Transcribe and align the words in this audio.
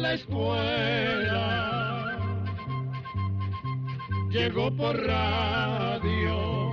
la 0.00 0.14
escuela, 0.14 1.36
llegó 4.30 4.74
por 4.74 4.96
radio. 4.96 6.70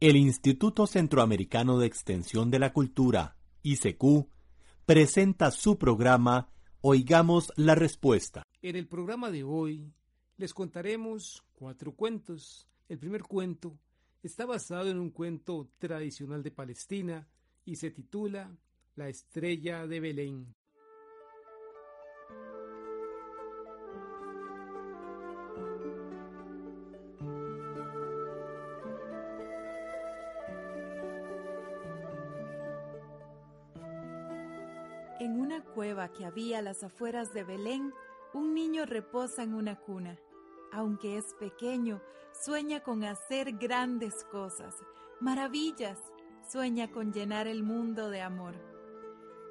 El 0.00 0.16
Instituto 0.16 0.86
Centroamericano 0.86 1.78
de 1.78 1.86
Extensión 1.86 2.50
de 2.50 2.60
la 2.60 2.72
Cultura, 2.72 3.36
ICQ, 3.62 4.28
presenta 4.86 5.50
su 5.50 5.76
programa 5.76 6.50
Oigamos 6.82 7.52
la 7.56 7.74
Respuesta. 7.74 8.44
En 8.62 8.76
el 8.76 8.86
programa 8.86 9.30
de 9.30 9.42
hoy 9.42 9.92
les 10.36 10.54
contaremos 10.54 11.42
cuatro 11.52 11.96
cuentos. 11.96 12.68
El 12.88 12.98
primer 12.98 13.22
cuento 13.22 13.78
está 14.22 14.46
basado 14.46 14.88
en 14.88 14.98
un 14.98 15.10
cuento 15.10 15.68
tradicional 15.78 16.42
de 16.42 16.50
Palestina 16.50 17.28
y 17.66 17.76
se 17.76 17.90
titula 17.90 18.50
La 18.96 19.10
estrella 19.10 19.86
de 19.86 20.00
Belén. 20.00 20.54
En 35.20 35.38
una 35.38 35.62
cueva 35.62 36.10
que 36.10 36.24
había 36.24 36.60
a 36.60 36.62
las 36.62 36.82
afueras 36.82 37.34
de 37.34 37.44
Belén, 37.44 37.92
un 38.32 38.54
niño 38.54 38.86
reposa 38.86 39.42
en 39.42 39.52
una 39.52 39.76
cuna. 39.78 40.18
Aunque 40.72 41.16
es 41.16 41.34
pequeño, 41.34 42.00
sueña 42.32 42.80
con 42.80 43.04
hacer 43.04 43.52
grandes 43.58 44.24
cosas, 44.30 44.76
maravillas, 45.20 45.98
sueña 46.48 46.90
con 46.90 47.12
llenar 47.12 47.46
el 47.46 47.62
mundo 47.62 48.10
de 48.10 48.20
amor. 48.20 48.54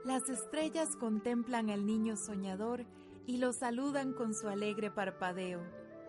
Las 0.06 0.30
estrellas 0.30 0.96
contemplan 0.96 1.70
al 1.70 1.86
niño 1.86 2.16
soñador 2.16 2.86
y 3.26 3.38
lo 3.38 3.52
saludan 3.52 4.14
con 4.14 4.34
su 4.34 4.48
alegre 4.48 4.90
parpadeo. 4.90 5.62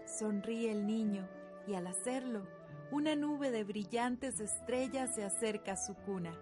Sonríe 0.06 0.70
el 0.70 0.86
niño 0.86 1.28
y 1.66 1.74
al 1.74 1.86
hacerlo, 1.86 2.46
una 2.90 3.16
nube 3.16 3.50
de 3.50 3.64
brillantes 3.64 4.40
estrellas 4.40 5.14
se 5.14 5.24
acerca 5.24 5.72
a 5.72 5.76
su 5.76 5.94
cuna. 5.94 6.32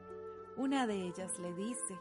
Una 0.57 0.87
de 0.87 1.07
ellas 1.07 1.39
le 1.39 1.53
dice, 1.55 1.99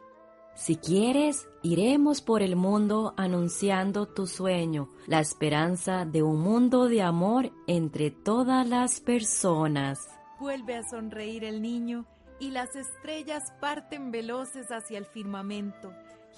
si 0.55 0.77
quieres, 0.77 1.49
iremos 1.63 2.21
por 2.21 2.41
el 2.41 2.55
mundo 2.55 3.13
anunciando 3.17 4.07
tu 4.07 4.25
sueño, 4.25 4.87
la 5.05 5.19
esperanza 5.19 6.05
de 6.05 6.23
un 6.23 6.39
mundo 6.39 6.87
de 6.87 7.01
amor 7.01 7.51
entre 7.67 8.09
todas 8.09 8.65
las 8.65 9.01
personas. 9.01 9.99
Vuelve 10.39 10.77
a 10.77 10.83
sonreír 10.83 11.43
el 11.43 11.61
niño 11.61 12.05
y 12.39 12.51
las 12.51 12.73
estrellas 12.77 13.43
parten 13.59 14.11
veloces 14.11 14.67
hacia 14.71 14.97
el 14.97 15.05
firmamento, 15.05 15.91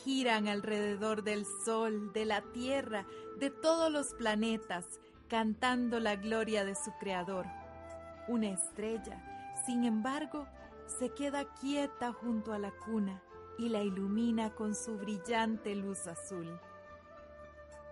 giran 0.03 0.47
alrededor 0.47 1.23
del 1.23 1.45
sol, 1.63 2.11
de 2.11 2.25
la 2.25 2.41
tierra, 2.53 3.05
de 3.39 3.51
todos 3.51 3.91
los 3.91 4.15
planetas, 4.15 4.85
cantando 5.27 5.99
la 5.99 6.15
gloria 6.15 6.65
de 6.65 6.73
su 6.73 6.91
creador. 6.99 7.45
Una 8.27 8.49
estrella, 8.49 9.53
sin 9.67 9.83
embargo, 9.83 10.47
se 10.99 11.13
queda 11.13 11.45
quieta 11.61 12.13
junto 12.13 12.51
a 12.51 12.57
la 12.57 12.71
cuna 12.71 13.21
y 13.57 13.69
la 13.69 13.81
ilumina 13.81 14.51
con 14.51 14.75
su 14.75 14.97
brillante 14.97 15.75
luz 15.75 16.07
azul. 16.07 16.59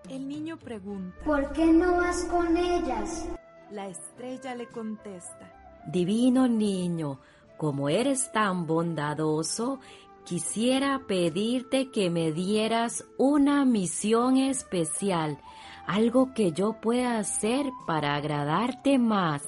El 0.10 0.28
niño 0.28 0.58
pregunta, 0.58 1.18
¿por 1.24 1.52
qué 1.54 1.66
no 1.66 1.98
vas 1.98 2.24
con 2.26 2.56
ellas? 2.56 3.28
La 3.72 3.88
estrella 3.88 4.54
le 4.54 4.68
contesta, 4.68 5.52
Divino 5.88 6.48
niño, 6.48 7.20
como 7.58 7.90
eres 7.90 8.32
tan 8.32 8.66
bondadoso, 8.66 9.80
quisiera 10.24 11.04
pedirte 11.08 11.92
que 11.92 12.10
me 12.10 12.32
dieras 12.32 13.06
una 13.18 13.66
misión 13.66 14.38
especial, 14.38 15.40
algo 15.86 16.34
que 16.34 16.52
yo 16.52 16.74
pueda 16.82 17.20
hacer 17.20 17.68
para 17.86 18.16
agradarte 18.16 18.98
más. 18.98 19.44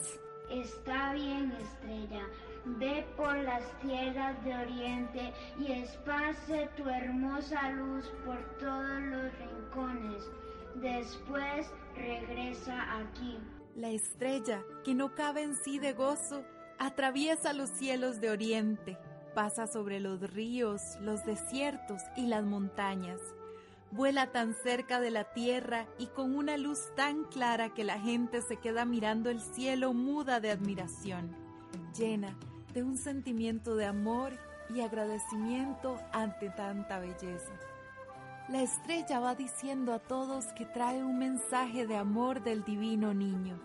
Está 0.52 1.14
bien, 1.14 1.52
estrella. 1.54 1.77
Ve 2.76 3.08
por 3.16 3.36
las 3.36 3.64
tierras 3.80 4.44
de 4.44 4.54
oriente 4.54 5.34
y 5.58 5.72
esparce 5.72 6.70
tu 6.76 6.88
hermosa 6.88 7.70
luz 7.72 8.06
por 8.26 8.38
todos 8.60 9.02
los 9.04 9.32
rincones. 9.40 10.30
Después 10.76 11.72
regresa 11.96 13.00
aquí. 13.00 13.40
La 13.76 13.90
estrella, 13.90 14.64
que 14.84 14.94
no 14.94 15.16
cabe 15.16 15.44
en 15.44 15.56
sí 15.56 15.80
de 15.80 15.94
gozo, 15.94 16.44
atraviesa 16.78 17.54
los 17.54 17.70
cielos 17.70 18.20
de 18.20 18.32
oriente, 18.32 18.98
pasa 19.34 19.66
sobre 19.66 20.00
los 20.00 20.20
ríos, 20.34 20.82
los 21.02 21.26
desiertos 21.26 22.02
y 22.16 22.28
las 22.28 22.44
montañas. 22.44 23.22
Vuela 23.92 24.32
tan 24.32 24.54
cerca 24.54 25.00
de 25.00 25.10
la 25.10 25.24
tierra 25.24 25.88
y 25.98 26.08
con 26.08 26.36
una 26.36 26.58
luz 26.58 26.94
tan 26.96 27.24
clara 27.24 27.74
que 27.74 27.86
la 27.86 28.00
gente 28.00 28.42
se 28.42 28.58
queda 28.58 28.84
mirando 28.84 29.30
el 29.30 29.40
cielo 29.40 29.94
muda 29.94 30.42
de 30.42 30.52
admiración, 30.52 31.34
llena 31.98 32.38
de 32.78 32.84
un 32.84 32.96
sentimiento 32.96 33.76
de 33.76 33.88
amor 33.88 34.34
y 34.70 34.82
agradecimiento 34.82 36.00
ante 36.12 36.52
tanta 36.52 37.00
belleza. 37.00 37.52
La 38.50 38.62
estrella 38.62 39.20
va 39.20 39.34
diciendo 39.34 39.94
a 39.94 40.00
todos 40.00 40.46
que 40.54 40.68
trae 40.68 41.04
un 41.04 41.18
mensaje 41.18 41.88
de 41.88 41.98
amor 41.98 42.44
del 42.44 42.64
divino 42.64 43.16
niño. 43.16 43.60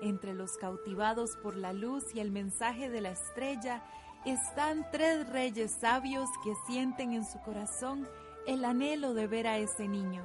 Entre 0.00 0.32
los 0.32 0.56
cautivados 0.56 1.36
por 1.42 1.56
la 1.56 1.74
luz 1.74 2.04
y 2.14 2.20
el 2.20 2.30
mensaje 2.30 2.88
de 2.88 3.02
la 3.02 3.10
estrella 3.10 3.82
están 4.24 4.86
tres 4.90 5.28
reyes 5.28 5.70
sabios 5.70 6.30
que 6.42 6.54
sienten 6.66 7.12
en 7.12 7.26
su 7.26 7.38
corazón 7.40 8.08
el 8.46 8.64
anhelo 8.64 9.12
de 9.12 9.26
ver 9.26 9.46
a 9.46 9.58
ese 9.58 9.88
niño, 9.88 10.24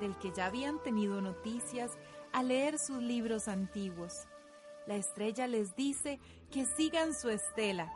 del 0.00 0.18
que 0.18 0.32
ya 0.32 0.46
habían 0.46 0.82
tenido 0.82 1.22
noticias 1.22 1.92
al 2.30 2.48
leer 2.48 2.78
sus 2.78 2.98
libros 2.98 3.48
antiguos. 3.48 4.26
La 4.86 4.96
estrella 4.96 5.46
les 5.46 5.74
dice 5.76 6.20
que 6.50 6.66
sigan 6.66 7.14
su 7.14 7.30
estela. 7.30 7.90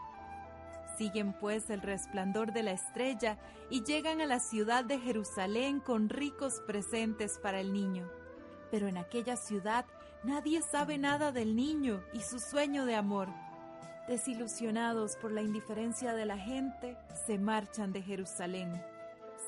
Siguen 0.97 1.35
pues 1.39 1.69
el 1.71 1.83
resplandor 1.83 2.53
de 2.53 2.63
la 2.63 2.73
estrella 2.73 3.39
y 3.71 3.85
llegan 3.85 4.21
a 4.21 4.27
la 4.27 4.41
ciudad 4.41 4.85
de 4.85 4.99
Jerusalén 4.99 5.81
con 5.81 6.09
ricos 6.09 6.63
presentes 6.67 7.39
para 7.39 7.61
el 7.61 7.73
niño. 7.73 8.09
Pero 8.71 8.89
en 8.89 8.97
aquella 8.97 9.37
ciudad 9.37 9.85
nadie 10.25 10.63
sabe 10.63 10.99
nada 10.99 11.31
del 11.31 11.55
niño 11.55 12.03
y 12.15 12.21
su 12.21 12.41
sueño 12.41 12.87
de 12.87 12.97
amor. 12.97 13.29
Desilusionados 14.09 15.17
por 15.17 15.31
la 15.31 15.43
indiferencia 15.43 16.15
de 16.15 16.25
la 16.25 16.39
gente, 16.39 16.97
se 17.27 17.39
marchan 17.39 17.93
de 17.93 18.03
Jerusalén. 18.03 18.83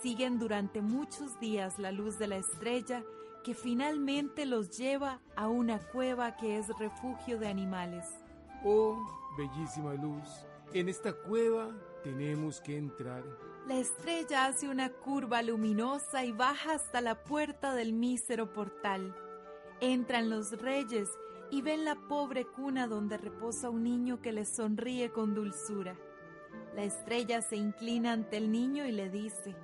Siguen 0.02 0.38
durante 0.38 0.82
muchos 0.82 1.40
días 1.40 1.78
la 1.78 1.90
luz 1.90 2.18
de 2.18 2.26
la 2.26 2.36
estrella 2.36 3.02
que 3.42 3.54
finalmente 3.54 4.46
los 4.46 4.76
lleva 4.76 5.20
a 5.36 5.48
una 5.48 5.78
cueva 5.78 6.36
que 6.36 6.58
es 6.58 6.68
refugio 6.78 7.38
de 7.38 7.48
animales. 7.48 8.06
Oh, 8.64 8.98
bellísima 9.36 9.94
luz, 9.94 10.46
en 10.72 10.88
esta 10.88 11.12
cueva 11.12 11.70
tenemos 12.02 12.60
que 12.60 12.76
entrar. 12.76 13.24
La 13.66 13.78
estrella 13.78 14.46
hace 14.46 14.68
una 14.68 14.90
curva 14.90 15.42
luminosa 15.42 16.24
y 16.24 16.32
baja 16.32 16.74
hasta 16.74 17.00
la 17.00 17.22
puerta 17.22 17.74
del 17.74 17.92
mísero 17.92 18.52
portal. 18.52 19.14
Entran 19.80 20.28
los 20.28 20.52
reyes 20.60 21.08
y 21.50 21.62
ven 21.62 21.84
la 21.84 21.96
pobre 21.96 22.46
cuna 22.46 22.86
donde 22.86 23.16
reposa 23.16 23.70
un 23.70 23.82
niño 23.82 24.20
que 24.20 24.32
les 24.32 24.48
sonríe 24.48 25.10
con 25.10 25.34
dulzura. 25.34 25.96
La 26.74 26.84
estrella 26.84 27.42
se 27.42 27.56
inclina 27.56 28.12
ante 28.12 28.36
el 28.36 28.50
niño 28.50 28.86
y 28.86 28.92
le 28.92 29.08
dice, 29.10 29.54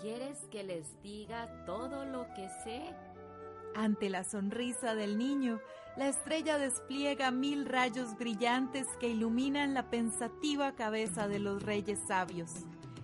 ¿Quieres 0.00 0.46
que 0.50 0.62
les 0.62 1.00
diga 1.02 1.64
todo 1.66 2.06
lo 2.06 2.26
que 2.34 2.48
sé? 2.64 2.82
Ante 3.74 4.10
la 4.10 4.24
sonrisa 4.24 4.94
del 4.94 5.16
niño, 5.16 5.60
la 5.96 6.08
estrella 6.08 6.58
despliega 6.58 7.30
mil 7.30 7.66
rayos 7.66 8.16
brillantes 8.16 8.86
que 8.98 9.08
iluminan 9.08 9.74
la 9.74 9.90
pensativa 9.90 10.74
cabeza 10.74 11.28
de 11.28 11.38
los 11.38 11.62
reyes 11.62 11.98
sabios. 12.06 12.50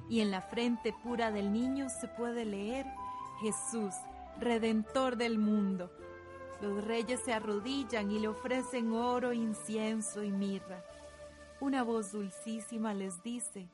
Y 0.09 0.21
en 0.21 0.31
la 0.31 0.41
frente 0.41 0.95
pura 1.03 1.31
del 1.31 1.53
niño 1.53 1.89
se 1.89 2.09
puede 2.09 2.45
leer 2.45 2.87
Jesús, 3.41 3.95
Redentor 4.41 5.17
del 5.17 5.39
mundo. 5.39 5.91
Los 6.61 6.85
reyes 6.85 7.21
se 7.25 7.33
arrodillan 7.33 8.11
y 8.11 8.19
le 8.19 8.29
ofrecen 8.29 8.93
oro, 8.93 9.33
incienso 9.33 10.23
y 10.23 10.31
mirra. 10.31 10.85
Una 11.61 11.83
voz 11.83 12.13
dulcísima 12.13 12.93
les 12.95 13.23
dice, 13.23 13.69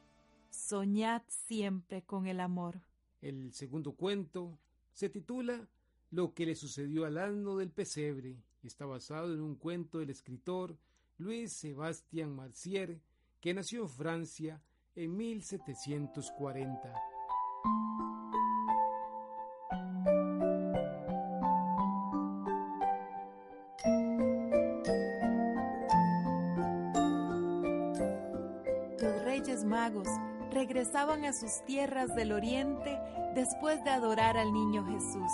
soñad 0.51 1.23
siempre 1.29 2.03
con 2.03 2.27
el 2.27 2.41
amor. 2.41 2.81
El 3.21 3.53
segundo 3.53 3.93
cuento 3.93 4.59
se 4.93 5.09
titula 5.09 5.69
Lo 6.13 6.35
que 6.35 6.45
le 6.45 6.55
sucedió 6.55 7.07
al 7.07 7.17
asno 7.17 7.57
del 7.57 7.71
pesebre 7.71 8.37
está 8.63 8.85
basado 8.85 9.33
en 9.33 9.41
un 9.41 9.55
cuento 9.55 9.99
del 9.99 10.11
escritor 10.11 10.77
Luis 11.17 11.55
Sebastián 11.55 12.37
Marcier, 12.37 13.01
que 13.41 13.55
nació 13.55 13.85
en 13.85 13.89
Francia 13.89 14.63
en 14.95 15.17
1740. 15.17 16.95
Los 29.01 29.25
reyes 29.25 29.65
magos 29.65 30.09
regresaban 30.51 31.25
a 31.25 31.33
sus 31.33 31.65
tierras 31.65 32.15
del 32.15 32.33
oriente 32.33 32.99
después 33.35 33.83
de 33.83 33.89
adorar 33.89 34.37
al 34.37 34.53
niño 34.53 34.85
Jesús. 34.85 35.33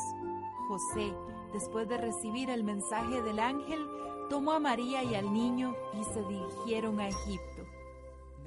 José, 0.68 1.14
después 1.54 1.88
de 1.88 1.96
recibir 1.96 2.50
el 2.50 2.62
mensaje 2.62 3.22
del 3.22 3.38
ángel, 3.38 3.80
tomó 4.28 4.52
a 4.52 4.60
María 4.60 5.02
y 5.02 5.14
al 5.14 5.32
niño 5.32 5.74
y 5.98 6.04
se 6.04 6.22
dirigieron 6.22 7.00
a 7.00 7.08
Egipto. 7.08 7.64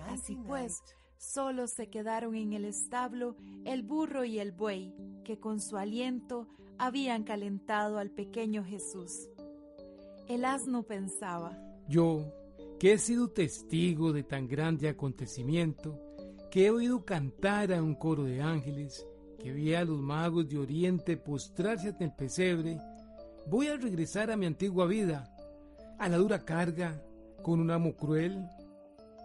Así 0.08 0.36
pues, 0.36 0.84
solo 1.18 1.68
se 1.68 1.90
quedaron 1.90 2.36
en 2.36 2.54
el 2.54 2.66
establo 2.66 3.36
el 3.66 3.82
burro 3.82 4.24
y 4.24 4.40
el 4.40 4.52
buey, 4.52 4.94
que 5.24 5.40
con 5.40 5.60
su 5.60 5.78
aliento 5.78 6.48
habían 6.78 7.24
calentado 7.24 7.98
al 7.98 8.12
pequeño 8.12 8.64
Jesús. 8.64 9.28
El 10.28 10.46
asno 10.46 10.84
pensaba, 10.84 11.58
Yo, 11.88 12.26
que 12.80 12.94
he 12.94 12.98
sido 13.00 13.30
testigo 13.30 14.14
de 14.14 14.24
tan 14.24 14.48
grande 14.48 14.90
acontecimiento, 14.90 16.00
que 16.52 16.68
he 16.68 16.70
oído 16.70 17.04
cantar 17.04 17.74
a 17.74 17.82
un 17.82 17.96
coro 17.96 18.24
de 18.26 18.42
ángeles, 18.42 19.08
que 19.42 19.52
vi 19.52 19.74
a 19.74 19.84
los 19.84 20.00
magos 20.00 20.48
de 20.48 20.58
Oriente 20.60 21.18
postrarse 21.18 21.90
ante 21.90 22.06
el 22.06 22.14
pesebre, 22.14 22.78
voy 23.48 23.68
a 23.68 23.76
regresar 23.76 24.30
a 24.30 24.38
mi 24.38 24.46
antigua 24.46 24.86
vida, 24.86 25.36
a 25.98 26.08
la 26.08 26.18
dura 26.18 26.46
carga, 26.46 27.02
con 27.42 27.60
un 27.60 27.72
amo 27.72 27.94
cruel. 27.96 28.48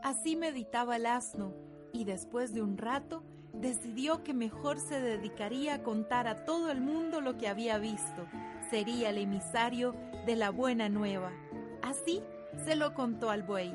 Así 0.03 0.37
meditaba 0.37 0.97
el 0.97 1.07
asno, 1.07 1.53
y 1.93 2.05
después 2.05 2.55
de 2.55 2.63
un 2.63 2.79
rato 2.79 3.23
decidió 3.53 4.23
que 4.23 4.33
mejor 4.33 4.81
se 4.81 5.01
dedicaría 5.01 5.75
a 5.75 5.83
contar 5.83 6.29
a 6.29 6.45
todo 6.45 6.71
el 6.71 6.81
mundo 6.81 7.21
lo 7.21 7.37
que 7.37 7.49
había 7.49 7.79
visto. 7.79 8.27
Sería 8.71 9.11
el 9.11 9.19
emisario 9.19 9.95
de 10.27 10.37
la 10.37 10.51
buena 10.51 10.89
nueva. 10.89 11.33
Así 11.83 12.23
se 12.65 12.75
lo 12.75 12.95
contó 12.95 13.31
al 13.31 13.43
buey. 13.43 13.73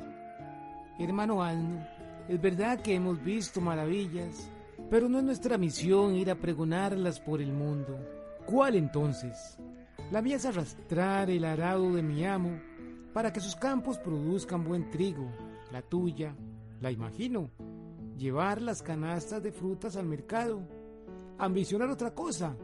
Hermano 0.98 1.42
Asno, 1.42 1.86
es 2.28 2.40
verdad 2.40 2.80
que 2.80 2.94
hemos 2.94 3.22
visto 3.22 3.60
maravillas, 3.60 4.50
pero 4.92 5.08
no 5.08 5.16
es 5.16 5.24
nuestra 5.24 5.56
misión 5.56 6.16
ir 6.16 6.30
a 6.30 6.34
pregonarlas 6.34 7.18
por 7.18 7.40
el 7.40 7.50
mundo. 7.50 7.98
¿Cuál 8.44 8.74
entonces? 8.74 9.56
La 10.10 10.20
mía 10.20 10.36
es 10.36 10.44
arrastrar 10.44 11.30
el 11.30 11.46
arado 11.46 11.94
de 11.94 12.02
mi 12.02 12.26
amo 12.26 12.60
para 13.14 13.32
que 13.32 13.40
sus 13.40 13.56
campos 13.56 13.96
produzcan 13.96 14.64
buen 14.64 14.90
trigo. 14.90 15.32
La 15.70 15.80
tuya, 15.80 16.36
la 16.82 16.90
imagino, 16.90 17.48
llevar 18.18 18.60
las 18.60 18.82
canastas 18.82 19.42
de 19.42 19.50
frutas 19.50 19.96
al 19.96 20.04
mercado. 20.04 20.60
Ambicionar 21.38 21.88
otra 21.88 22.14
cosa. 22.14 22.54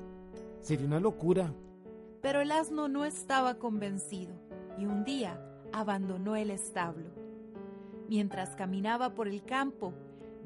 Sería 0.61 0.87
una 0.87 1.01
locura. 1.01 1.55
Pero 2.21 2.43
el 2.43 2.53
asno 2.53 2.89
no 2.89 3.07
estaba 3.07 3.55
convencido 3.55 4.35
y 4.77 4.85
un 4.85 5.03
día 5.03 5.41
abandonó 5.73 6.37
el 6.37 6.51
establo. 6.51 7.09
Mientras 8.07 8.55
caminaba 8.55 9.15
por 9.15 9.29
el 9.29 9.43
campo, 9.45 9.95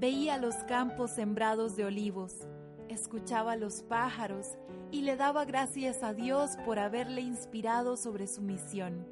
veía 0.03 0.37
los 0.37 0.57
campos 0.65 1.13
sembrados 1.13 1.77
de 1.77 1.85
olivos, 1.85 2.49
escuchaba 2.89 3.55
los 3.55 3.85
pájaros 3.85 4.59
y 4.91 5.03
le 5.03 5.15
daba 5.15 5.45
gracias 5.45 6.03
a 6.03 6.13
Dios 6.13 6.57
por 6.65 6.81
haberle 6.81 7.21
inspirado 7.21 7.97
sobre 7.97 8.27
su 8.27 8.43
misión. 8.43 9.07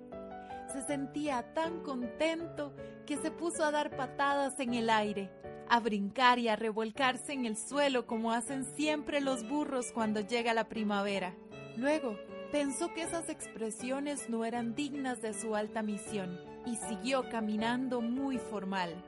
Se 0.73 0.83
sentía 0.83 1.55
tan 1.55 1.85
contento 1.85 2.75
que 3.07 3.19
se 3.19 3.31
puso 3.31 3.65
a 3.65 3.71
dar 3.71 3.97
patadas 3.97 4.59
en 4.59 4.75
el 4.75 4.91
aire, 4.91 5.31
a 5.69 5.79
brincar 5.79 6.41
y 6.41 6.49
a 6.49 6.57
revolcarse 6.57 7.35
en 7.35 7.47
el 7.47 7.57
suelo 7.57 8.09
como 8.09 8.33
hacen 8.33 8.65
siempre 8.65 9.21
los 9.21 9.49
burros 9.49 9.93
cuando 9.93 10.19
llega 10.19 10.55
la 10.55 10.69
primavera. 10.69 11.37
Luego 11.77 12.19
pensó 12.51 12.93
que 12.95 13.03
esas 13.03 13.29
expresiones 13.29 14.29
no 14.29 14.45
eran 14.45 14.75
dignas 14.75 15.23
de 15.23 15.35
su 15.35 15.55
alta 15.55 15.85
misión 15.85 16.41
y 16.67 16.75
siguió 16.75 17.29
caminando 17.31 18.01
muy 18.01 18.39
formal. 18.39 19.01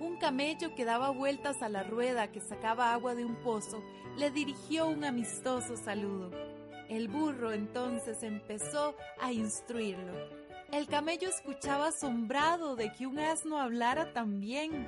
Un 0.00 0.16
camello 0.16 0.74
que 0.76 0.84
daba 0.84 1.10
vueltas 1.10 1.60
a 1.62 1.68
la 1.68 1.82
rueda 1.82 2.30
que 2.30 2.40
sacaba 2.40 2.92
agua 2.92 3.14
de 3.16 3.24
un 3.24 3.34
pozo 3.36 3.82
le 4.16 4.30
dirigió 4.30 4.86
un 4.86 5.04
amistoso 5.04 5.76
saludo. 5.76 6.30
El 6.88 7.08
burro 7.08 7.52
entonces 7.52 8.22
empezó 8.22 8.94
a 9.20 9.32
instruirlo. 9.32 10.12
El 10.72 10.86
camello 10.86 11.28
escuchaba 11.28 11.88
asombrado 11.88 12.76
de 12.76 12.92
que 12.92 13.06
un 13.06 13.18
asno 13.18 13.58
hablara 13.58 14.12
tan 14.12 14.40
bien. 14.40 14.86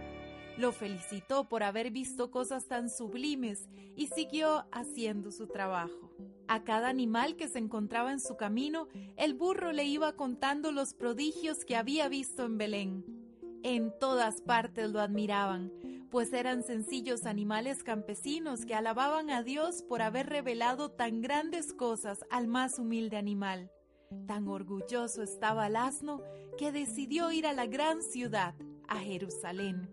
Lo 0.57 0.73
felicitó 0.73 1.49
por 1.49 1.63
haber 1.63 1.91
visto 1.91 2.31
cosas 2.31 2.67
tan 2.67 2.89
sublimes 2.89 3.69
y 3.97 4.07
siguió 4.09 4.67
haciendo 4.71 5.33
su 5.33 5.47
trabajo. 5.49 6.11
A 6.49 6.65
cada 6.65 6.89
animal 6.89 7.37
que 7.37 7.49
se 7.49 7.59
encontraba 7.59 8.13
en 8.13 8.21
su 8.21 8.37
camino, 8.37 8.89
el 9.17 9.35
burro 9.35 9.73
le 9.73 9.85
iba 9.85 10.13
contando 10.13 10.71
los 10.73 10.95
prodigios 10.95 11.65
que 11.65 11.77
había 11.77 12.09
visto 12.09 12.45
en 12.45 12.59
Belén. 12.59 13.20
En 13.63 13.93
todas 13.99 14.41
partes 14.41 14.91
lo 14.91 15.01
admiraban, 15.01 15.71
pues 16.11 16.33
eran 16.33 16.63
sencillos 16.63 17.27
animales 17.27 17.83
campesinos 17.83 18.65
que 18.65 18.75
alababan 18.75 19.31
a 19.31 19.43
Dios 19.43 19.83
por 19.83 20.01
haber 20.01 20.29
revelado 20.29 20.91
tan 20.91 21.21
grandes 21.21 21.75
cosas 21.75 22.25
al 22.31 22.47
más 22.47 22.79
humilde 22.79 23.19
animal. 23.19 23.71
Tan 24.27 24.49
orgulloso 24.49 25.23
estaba 25.23 25.67
el 25.67 25.77
asno 25.77 26.23
que 26.57 26.73
decidió 26.73 27.31
ir 27.33 27.47
a 27.47 27.53
la 27.53 27.67
gran 27.67 28.03
ciudad, 28.03 28.55
a 28.89 28.97
Jerusalén. 28.99 29.89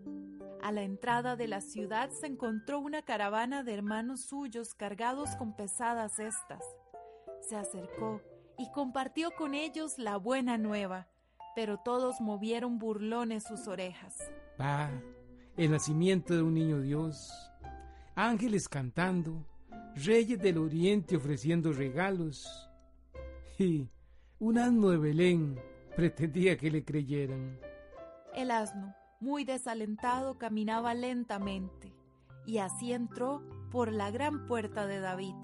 A 0.62 0.72
la 0.72 0.82
entrada 0.82 1.36
de 1.36 1.46
la 1.46 1.60
ciudad 1.60 2.10
se 2.10 2.26
encontró 2.26 2.80
una 2.80 3.02
caravana 3.02 3.62
de 3.62 3.74
hermanos 3.74 4.22
suyos 4.22 4.74
cargados 4.74 5.36
con 5.36 5.54
pesadas 5.54 6.16
cestas. 6.16 6.64
Se 7.48 7.54
acercó 7.54 8.22
y 8.56 8.70
compartió 8.72 9.30
con 9.30 9.54
ellos 9.54 9.98
la 9.98 10.16
buena 10.16 10.58
nueva, 10.58 11.06
pero 11.58 11.76
todos 11.76 12.20
movieron 12.20 12.78
burlones 12.78 13.42
sus 13.42 13.66
orejas. 13.66 14.30
Ah, 14.60 14.92
el 15.56 15.72
nacimiento 15.72 16.32
de 16.32 16.42
un 16.42 16.54
niño 16.54 16.80
Dios, 16.80 17.32
ángeles 18.14 18.68
cantando, 18.68 19.44
reyes 19.96 20.40
del 20.40 20.58
oriente 20.58 21.16
ofreciendo 21.16 21.72
regalos. 21.72 22.70
Y 23.58 23.88
un 24.38 24.56
asno 24.56 24.90
de 24.90 24.98
Belén 24.98 25.60
pretendía 25.96 26.56
que 26.56 26.70
le 26.70 26.84
creyeran. 26.84 27.58
El 28.36 28.52
asno, 28.52 28.94
muy 29.18 29.42
desalentado, 29.42 30.38
caminaba 30.38 30.94
lentamente, 30.94 31.92
y 32.46 32.58
así 32.58 32.92
entró 32.92 33.42
por 33.72 33.90
la 33.92 34.12
gran 34.12 34.46
puerta 34.46 34.86
de 34.86 35.00
David. 35.00 35.34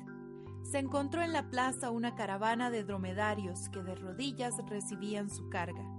Se 0.63 0.79
encontró 0.79 1.23
en 1.23 1.33
la 1.33 1.51
plaza 1.51 1.91
una 1.91 2.15
caravana 2.15 2.71
de 2.71 2.85
dromedarios 2.85 3.69
que 3.71 3.83
de 3.83 3.97
rodillas 3.97 4.55
recibían 4.69 5.29
su 5.29 5.49
carga. 5.49 5.94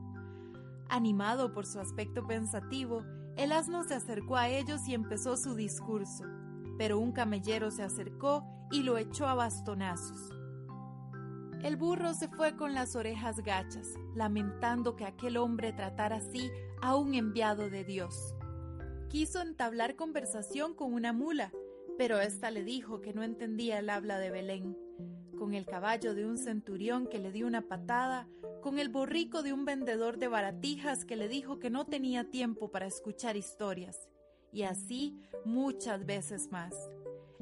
Animado 0.89 1.53
por 1.53 1.65
su 1.65 1.79
aspecto 1.79 2.25
pensativo, 2.27 3.03
el 3.35 3.51
asno 3.51 3.83
se 3.83 3.95
acercó 3.95 4.37
a 4.37 4.49
ellos 4.49 4.87
y 4.87 4.93
empezó 4.93 5.35
su 5.35 5.55
discurso, 5.55 6.23
pero 6.77 6.99
un 6.99 7.11
camellero 7.11 7.71
se 7.71 7.83
acercó 7.83 8.45
y 8.71 8.83
lo 8.83 8.97
echó 8.97 9.27
a 9.27 9.35
bastonazos. 9.35 10.29
El 11.63 11.77
burro 11.77 12.13
se 12.13 12.27
fue 12.27 12.55
con 12.55 12.73
las 12.73 12.95
orejas 12.95 13.37
gachas, 13.37 13.95
lamentando 14.13 14.95
que 14.95 15.05
aquel 15.05 15.37
hombre 15.37 15.73
tratara 15.73 16.17
así 16.17 16.51
a 16.81 16.95
un 16.95 17.15
enviado 17.15 17.69
de 17.69 17.83
Dios. 17.83 18.35
Quiso 19.09 19.41
entablar 19.41 19.95
conversación 19.95 20.75
con 20.75 20.93
una 20.93 21.11
mula, 21.11 21.51
pero 21.97 22.19
ésta 22.19 22.51
le 22.51 22.63
dijo 22.63 23.01
que 23.01 23.13
no 23.13 23.23
entendía 23.23 23.79
el 23.79 23.89
habla 23.89 24.19
de 24.19 24.29
Belén. 24.29 24.77
Con 25.37 25.53
el 25.53 25.65
caballo 25.65 26.15
de 26.15 26.25
un 26.25 26.37
centurión 26.37 27.07
que 27.07 27.19
le 27.19 27.31
dio 27.31 27.47
una 27.47 27.61
patada, 27.61 28.27
con 28.61 28.79
el 28.79 28.89
borrico 28.89 29.43
de 29.43 29.53
un 29.53 29.65
vendedor 29.65 30.17
de 30.17 30.27
baratijas 30.27 31.05
que 31.05 31.15
le 31.15 31.27
dijo 31.27 31.59
que 31.59 31.69
no 31.69 31.85
tenía 31.85 32.29
tiempo 32.29 32.71
para 32.71 32.85
escuchar 32.85 33.37
historias, 33.37 34.07
y 34.51 34.63
así 34.63 35.21
muchas 35.43 36.05
veces 36.05 36.51
más. 36.51 36.73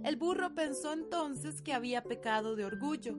El 0.04 0.18
burro 0.18 0.54
pensó 0.54 0.92
entonces 0.92 1.62
que 1.62 1.74
había 1.74 2.04
pecado 2.04 2.56
de 2.56 2.66
orgullo. 2.66 3.16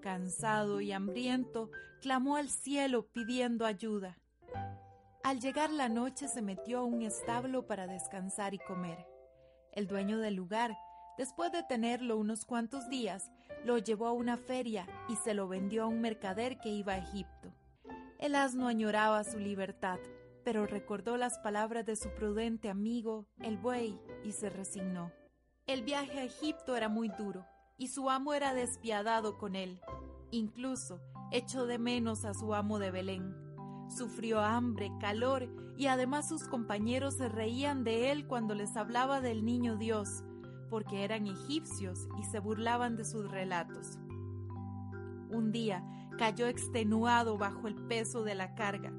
Cansado 0.00 0.80
y 0.80 0.92
hambriento, 0.92 1.70
clamó 2.00 2.36
al 2.36 2.48
cielo 2.48 3.06
pidiendo 3.12 3.66
ayuda. 3.66 4.18
Al 5.22 5.40
llegar 5.40 5.70
la 5.70 5.88
noche 5.88 6.28
se 6.28 6.40
metió 6.40 6.78
a 6.78 6.84
un 6.84 7.02
establo 7.02 7.66
para 7.66 7.86
descansar 7.86 8.54
y 8.54 8.58
comer. 8.58 9.06
El 9.72 9.86
dueño 9.86 10.18
del 10.18 10.34
lugar, 10.34 10.76
después 11.20 11.52
de 11.52 11.62
tenerlo 11.62 12.16
unos 12.16 12.46
cuantos 12.46 12.88
días, 12.88 13.30
lo 13.66 13.76
llevó 13.76 14.06
a 14.06 14.12
una 14.12 14.38
feria 14.38 14.86
y 15.06 15.16
se 15.16 15.34
lo 15.34 15.48
vendió 15.48 15.82
a 15.82 15.86
un 15.86 16.00
mercader 16.00 16.58
que 16.60 16.70
iba 16.70 16.94
a 16.94 16.98
Egipto. 16.98 17.52
El 18.18 18.34
asno 18.34 18.68
añoraba 18.68 19.22
su 19.24 19.38
libertad, 19.38 19.98
pero 20.44 20.66
recordó 20.66 21.18
las 21.18 21.38
palabras 21.40 21.84
de 21.84 21.96
su 21.96 22.08
prudente 22.14 22.70
amigo, 22.70 23.26
el 23.38 23.58
buey, 23.58 24.00
y 24.24 24.32
se 24.32 24.48
resignó. 24.48 25.12
El 25.66 25.82
viaje 25.82 26.20
a 26.20 26.24
Egipto 26.24 26.74
era 26.74 26.88
muy 26.88 27.10
duro, 27.10 27.44
y 27.76 27.88
su 27.88 28.08
amo 28.08 28.32
era 28.32 28.54
despiadado 28.54 29.36
con 29.36 29.56
él. 29.56 29.78
Incluso 30.30 31.02
echó 31.32 31.66
de 31.66 31.78
menos 31.78 32.24
a 32.24 32.32
su 32.32 32.54
amo 32.54 32.78
de 32.78 32.90
Belén. 32.90 33.36
Sufrió 33.94 34.40
hambre, 34.40 34.90
calor, 34.98 35.50
y 35.76 35.88
además 35.88 36.30
sus 36.30 36.48
compañeros 36.48 37.16
se 37.18 37.28
reían 37.28 37.84
de 37.84 38.10
él 38.10 38.26
cuando 38.26 38.54
les 38.54 38.74
hablaba 38.74 39.20
del 39.20 39.44
niño 39.44 39.76
Dios, 39.76 40.24
porque 40.70 41.04
eran 41.04 41.26
egipcios 41.26 42.08
y 42.18 42.24
se 42.24 42.38
burlaban 42.38 42.96
de 42.96 43.04
sus 43.04 43.30
relatos. 43.30 43.98
Un 45.28 45.52
día 45.52 45.84
cayó 46.16 46.46
extenuado 46.46 47.36
bajo 47.36 47.68
el 47.68 47.74
peso 47.74 48.22
de 48.22 48.34
la 48.34 48.54
carga. 48.54 48.92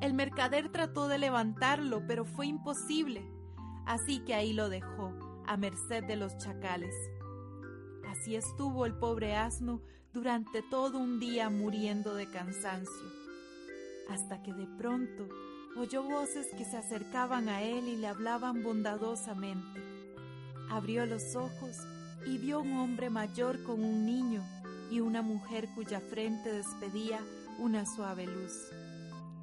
El 0.00 0.14
mercader 0.14 0.70
trató 0.70 1.08
de 1.08 1.18
levantarlo, 1.18 2.06
pero 2.06 2.24
fue 2.24 2.46
imposible, 2.46 3.24
así 3.86 4.20
que 4.20 4.34
ahí 4.34 4.52
lo 4.52 4.68
dejó, 4.68 5.12
a 5.46 5.56
merced 5.56 6.04
de 6.04 6.16
los 6.16 6.36
chacales. 6.38 6.94
Así 8.08 8.36
estuvo 8.36 8.86
el 8.86 8.94
pobre 8.94 9.36
asno 9.36 9.80
durante 10.12 10.62
todo 10.62 10.98
un 10.98 11.18
día 11.18 11.50
muriendo 11.50 12.14
de 12.14 12.30
cansancio, 12.30 13.06
hasta 14.10 14.42
que 14.42 14.52
de 14.52 14.66
pronto 14.78 15.28
oyó 15.76 16.02
voces 16.02 16.46
que 16.56 16.64
se 16.64 16.76
acercaban 16.76 17.48
a 17.48 17.62
él 17.62 17.88
y 17.88 17.96
le 17.96 18.06
hablaban 18.06 18.62
bondadosamente. 18.62 19.93
Abrió 20.70 21.06
los 21.06 21.36
ojos 21.36 21.78
y 22.26 22.38
vio 22.38 22.60
un 22.60 22.72
hombre 22.78 23.10
mayor 23.10 23.62
con 23.62 23.84
un 23.84 24.06
niño 24.06 24.42
y 24.90 25.00
una 25.00 25.22
mujer 25.22 25.68
cuya 25.74 26.00
frente 26.00 26.52
despedía 26.52 27.20
una 27.58 27.86
suave 27.86 28.26
luz. 28.26 28.52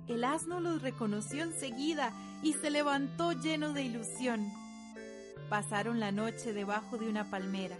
El 0.07 0.23
asno 0.23 0.59
los 0.59 0.81
reconoció 0.81 1.43
enseguida 1.43 2.11
y 2.43 2.53
se 2.53 2.69
levantó 2.69 3.31
lleno 3.33 3.73
de 3.73 3.83
ilusión. 3.83 4.51
Pasaron 5.49 5.99
la 5.99 6.11
noche 6.11 6.53
debajo 6.53 6.97
de 6.97 7.09
una 7.09 7.29
palmera 7.29 7.77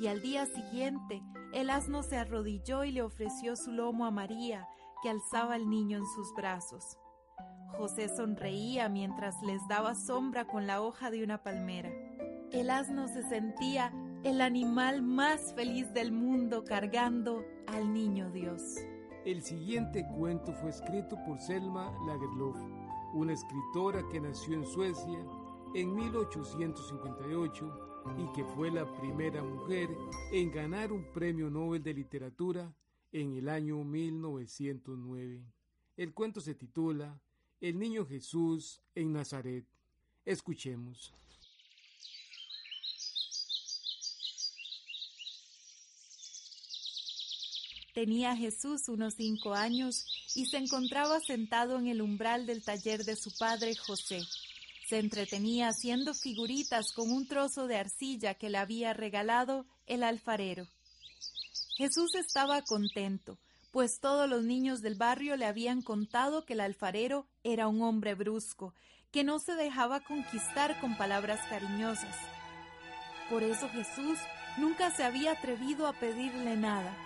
y 0.00 0.08
al 0.08 0.20
día 0.20 0.46
siguiente 0.46 1.22
el 1.52 1.70
asno 1.70 2.02
se 2.02 2.16
arrodilló 2.16 2.84
y 2.84 2.90
le 2.90 3.02
ofreció 3.02 3.54
su 3.56 3.70
lomo 3.70 4.06
a 4.06 4.10
María, 4.10 4.66
que 5.02 5.10
alzaba 5.10 5.54
al 5.54 5.70
niño 5.70 5.98
en 5.98 6.06
sus 6.06 6.34
brazos. 6.34 6.98
José 7.78 8.08
sonreía 8.08 8.88
mientras 8.88 9.36
les 9.42 9.60
daba 9.68 9.94
sombra 9.94 10.46
con 10.46 10.66
la 10.66 10.82
hoja 10.82 11.10
de 11.10 11.22
una 11.22 11.42
palmera. 11.42 11.90
El 12.54 12.70
asno 12.70 13.08
se 13.08 13.24
sentía 13.24 13.92
el 14.22 14.40
animal 14.40 15.02
más 15.02 15.52
feliz 15.54 15.92
del 15.92 16.12
mundo 16.12 16.62
cargando 16.62 17.44
al 17.66 17.92
niño 17.92 18.30
Dios. 18.30 18.76
El 19.24 19.42
siguiente 19.42 20.06
cuento 20.16 20.52
fue 20.52 20.70
escrito 20.70 21.18
por 21.26 21.40
Selma 21.40 21.92
Lagerlöf, 22.06 22.56
una 23.12 23.32
escritora 23.32 24.08
que 24.08 24.20
nació 24.20 24.54
en 24.54 24.64
Suecia 24.66 25.18
en 25.74 25.96
1858 25.96 28.04
y 28.18 28.32
que 28.32 28.44
fue 28.44 28.70
la 28.70 28.86
primera 29.00 29.42
mujer 29.42 29.90
en 30.30 30.52
ganar 30.52 30.92
un 30.92 31.10
premio 31.12 31.50
Nobel 31.50 31.82
de 31.82 31.92
Literatura 31.92 32.72
en 33.10 33.34
el 33.34 33.48
año 33.48 33.82
1909. 33.82 35.44
El 35.96 36.14
cuento 36.14 36.40
se 36.40 36.54
titula 36.54 37.20
El 37.60 37.80
niño 37.80 38.06
Jesús 38.06 38.80
en 38.94 39.12
Nazaret. 39.12 39.66
Escuchemos. 40.24 41.16
Tenía 47.94 48.34
Jesús 48.34 48.88
unos 48.88 49.14
cinco 49.14 49.54
años 49.54 50.04
y 50.34 50.46
se 50.46 50.56
encontraba 50.56 51.20
sentado 51.20 51.78
en 51.78 51.86
el 51.86 52.02
umbral 52.02 52.44
del 52.44 52.64
taller 52.64 53.04
de 53.04 53.14
su 53.14 53.30
padre 53.38 53.76
José. 53.76 54.20
Se 54.88 54.98
entretenía 54.98 55.68
haciendo 55.68 56.12
figuritas 56.12 56.92
con 56.92 57.12
un 57.12 57.28
trozo 57.28 57.68
de 57.68 57.76
arcilla 57.76 58.34
que 58.34 58.50
le 58.50 58.58
había 58.58 58.94
regalado 58.94 59.64
el 59.86 60.02
alfarero. 60.02 60.66
Jesús 61.76 62.16
estaba 62.16 62.62
contento, 62.62 63.38
pues 63.70 64.00
todos 64.00 64.28
los 64.28 64.42
niños 64.42 64.82
del 64.82 64.96
barrio 64.96 65.36
le 65.36 65.46
habían 65.46 65.80
contado 65.80 66.44
que 66.44 66.54
el 66.54 66.60
alfarero 66.60 67.28
era 67.44 67.68
un 67.68 67.80
hombre 67.80 68.16
brusco, 68.16 68.74
que 69.12 69.22
no 69.22 69.38
se 69.38 69.54
dejaba 69.54 70.00
conquistar 70.00 70.80
con 70.80 70.96
palabras 70.96 71.38
cariñosas. 71.48 72.16
Por 73.30 73.44
eso 73.44 73.68
Jesús 73.68 74.18
nunca 74.58 74.90
se 74.90 75.04
había 75.04 75.32
atrevido 75.32 75.86
a 75.86 75.92
pedirle 75.92 76.56
nada, 76.56 76.96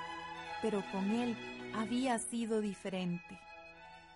pero 0.62 0.82
con 0.92 1.10
él 1.10 1.36
había 1.74 2.18
sido 2.18 2.60
diferente. 2.60 3.38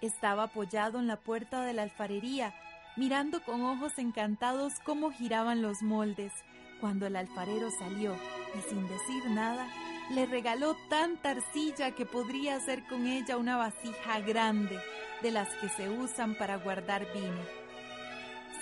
Estaba 0.00 0.44
apoyado 0.44 0.98
en 0.98 1.06
la 1.06 1.16
puerta 1.16 1.62
de 1.62 1.72
la 1.72 1.82
alfarería, 1.82 2.54
mirando 2.96 3.42
con 3.42 3.62
ojos 3.62 3.98
encantados 3.98 4.74
cómo 4.84 5.12
giraban 5.12 5.62
los 5.62 5.82
moldes, 5.82 6.32
cuando 6.80 7.06
el 7.06 7.16
alfarero 7.16 7.70
salió 7.78 8.16
y 8.58 8.68
sin 8.68 8.86
decir 8.88 9.30
nada, 9.30 9.68
le 10.10 10.26
regaló 10.26 10.76
tanta 10.90 11.30
arcilla 11.30 11.92
que 11.92 12.04
podría 12.04 12.56
hacer 12.56 12.84
con 12.88 13.06
ella 13.06 13.36
una 13.36 13.56
vasija 13.56 14.20
grande, 14.20 14.78
de 15.22 15.30
las 15.30 15.48
que 15.56 15.68
se 15.68 15.88
usan 15.88 16.34
para 16.34 16.56
guardar 16.56 17.06
vino. 17.14 17.40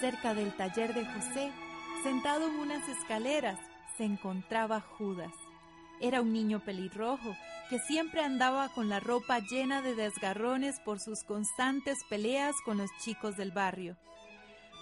Cerca 0.00 0.34
del 0.34 0.54
taller 0.54 0.92
de 0.94 1.06
José, 1.06 1.50
sentado 2.02 2.48
en 2.48 2.56
unas 2.56 2.86
escaleras, 2.88 3.58
se 3.96 4.04
encontraba 4.04 4.80
Judas. 4.80 5.32
Era 6.00 6.20
un 6.20 6.32
niño 6.32 6.60
pelirrojo 6.60 7.34
que 7.70 7.78
siempre 7.78 8.20
andaba 8.20 8.68
con 8.70 8.88
la 8.88 8.98
ropa 8.98 9.38
llena 9.38 9.80
de 9.80 9.94
desgarrones 9.94 10.80
por 10.80 10.98
sus 10.98 11.22
constantes 11.22 11.98
peleas 12.08 12.56
con 12.64 12.78
los 12.78 12.90
chicos 13.00 13.36
del 13.36 13.52
barrio. 13.52 13.96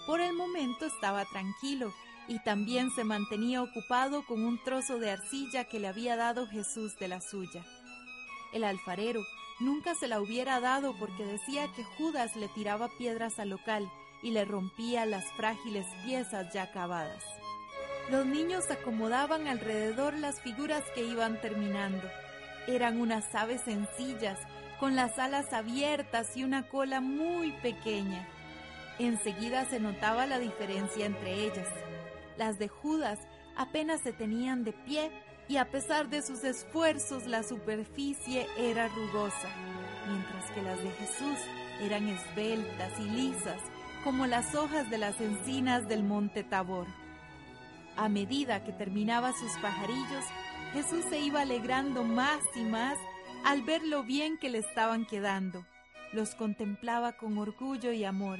Por 0.07 0.21
el 0.21 0.33
momento 0.33 0.87
estaba 0.87 1.23
tranquilo 1.25 1.93
y 2.27 2.39
también 2.39 2.89
se 2.89 3.03
mantenía 3.03 3.61
ocupado 3.61 4.25
con 4.25 4.43
un 4.43 4.57
trozo 4.63 4.97
de 4.97 5.11
arcilla 5.11 5.65
que 5.65 5.79
le 5.79 5.87
había 5.87 6.15
dado 6.15 6.47
Jesús 6.47 6.97
de 6.97 7.07
la 7.07 7.21
suya. 7.21 7.63
El 8.53 8.63
alfarero 8.63 9.21
nunca 9.59 9.93
se 9.93 10.07
la 10.07 10.19
hubiera 10.19 10.59
dado 10.59 10.97
porque 10.97 11.25
decía 11.25 11.67
que 11.75 11.83
Judas 11.83 12.35
le 12.35 12.47
tiraba 12.47 12.89
piedras 12.97 13.37
al 13.37 13.49
local 13.49 13.87
y 14.23 14.31
le 14.31 14.45
rompía 14.45 15.05
las 15.05 15.31
frágiles 15.33 15.85
piezas 16.05 16.51
ya 16.55 16.63
acabadas. 16.63 17.23
Los 18.09 18.25
niños 18.25 18.71
acomodaban 18.71 19.47
alrededor 19.47 20.17
las 20.17 20.41
figuras 20.41 20.83
que 20.95 21.03
iban 21.03 21.39
terminando. 21.39 22.09
Eran 22.67 22.99
unas 22.99 23.33
aves 23.35 23.61
sencillas, 23.61 24.37
con 24.79 24.95
las 24.95 25.19
alas 25.19 25.51
abiertas 25.53 26.37
y 26.37 26.43
una 26.43 26.67
cola 26.67 27.01
muy 27.01 27.51
pequeña. 27.61 28.27
Enseguida 28.97 29.65
se 29.65 29.79
notaba 29.79 30.25
la 30.25 30.39
diferencia 30.39 31.05
entre 31.05 31.45
ellas. 31.45 31.67
Las 32.37 32.59
de 32.59 32.67
Judas 32.67 33.19
apenas 33.57 34.01
se 34.01 34.13
tenían 34.13 34.63
de 34.63 34.73
pie 34.73 35.11
y 35.49 35.57
a 35.57 35.69
pesar 35.69 36.09
de 36.09 36.21
sus 36.21 36.43
esfuerzos 36.43 37.25
la 37.25 37.43
superficie 37.43 38.47
era 38.57 38.87
rugosa, 38.87 39.49
mientras 40.07 40.51
que 40.51 40.61
las 40.61 40.81
de 40.81 40.91
Jesús 40.91 41.39
eran 41.81 42.07
esbeltas 42.07 42.99
y 42.99 43.09
lisas 43.09 43.59
como 44.03 44.27
las 44.27 44.55
hojas 44.55 44.89
de 44.89 44.97
las 44.97 45.19
encinas 45.19 45.87
del 45.87 46.03
monte 46.03 46.43
Tabor. 46.43 46.87
A 47.97 48.07
medida 48.07 48.63
que 48.63 48.71
terminaba 48.71 49.33
sus 49.33 49.51
pajarillos, 49.61 50.23
Jesús 50.73 51.03
se 51.09 51.19
iba 51.19 51.41
alegrando 51.41 52.03
más 52.03 52.41
y 52.55 52.61
más 52.61 52.97
al 53.45 53.63
ver 53.63 53.83
lo 53.83 54.03
bien 54.03 54.37
que 54.37 54.49
le 54.49 54.59
estaban 54.59 55.05
quedando. 55.05 55.65
Los 56.13 56.35
contemplaba 56.35 57.13
con 57.13 57.37
orgullo 57.37 57.91
y 57.91 58.03
amor 58.03 58.39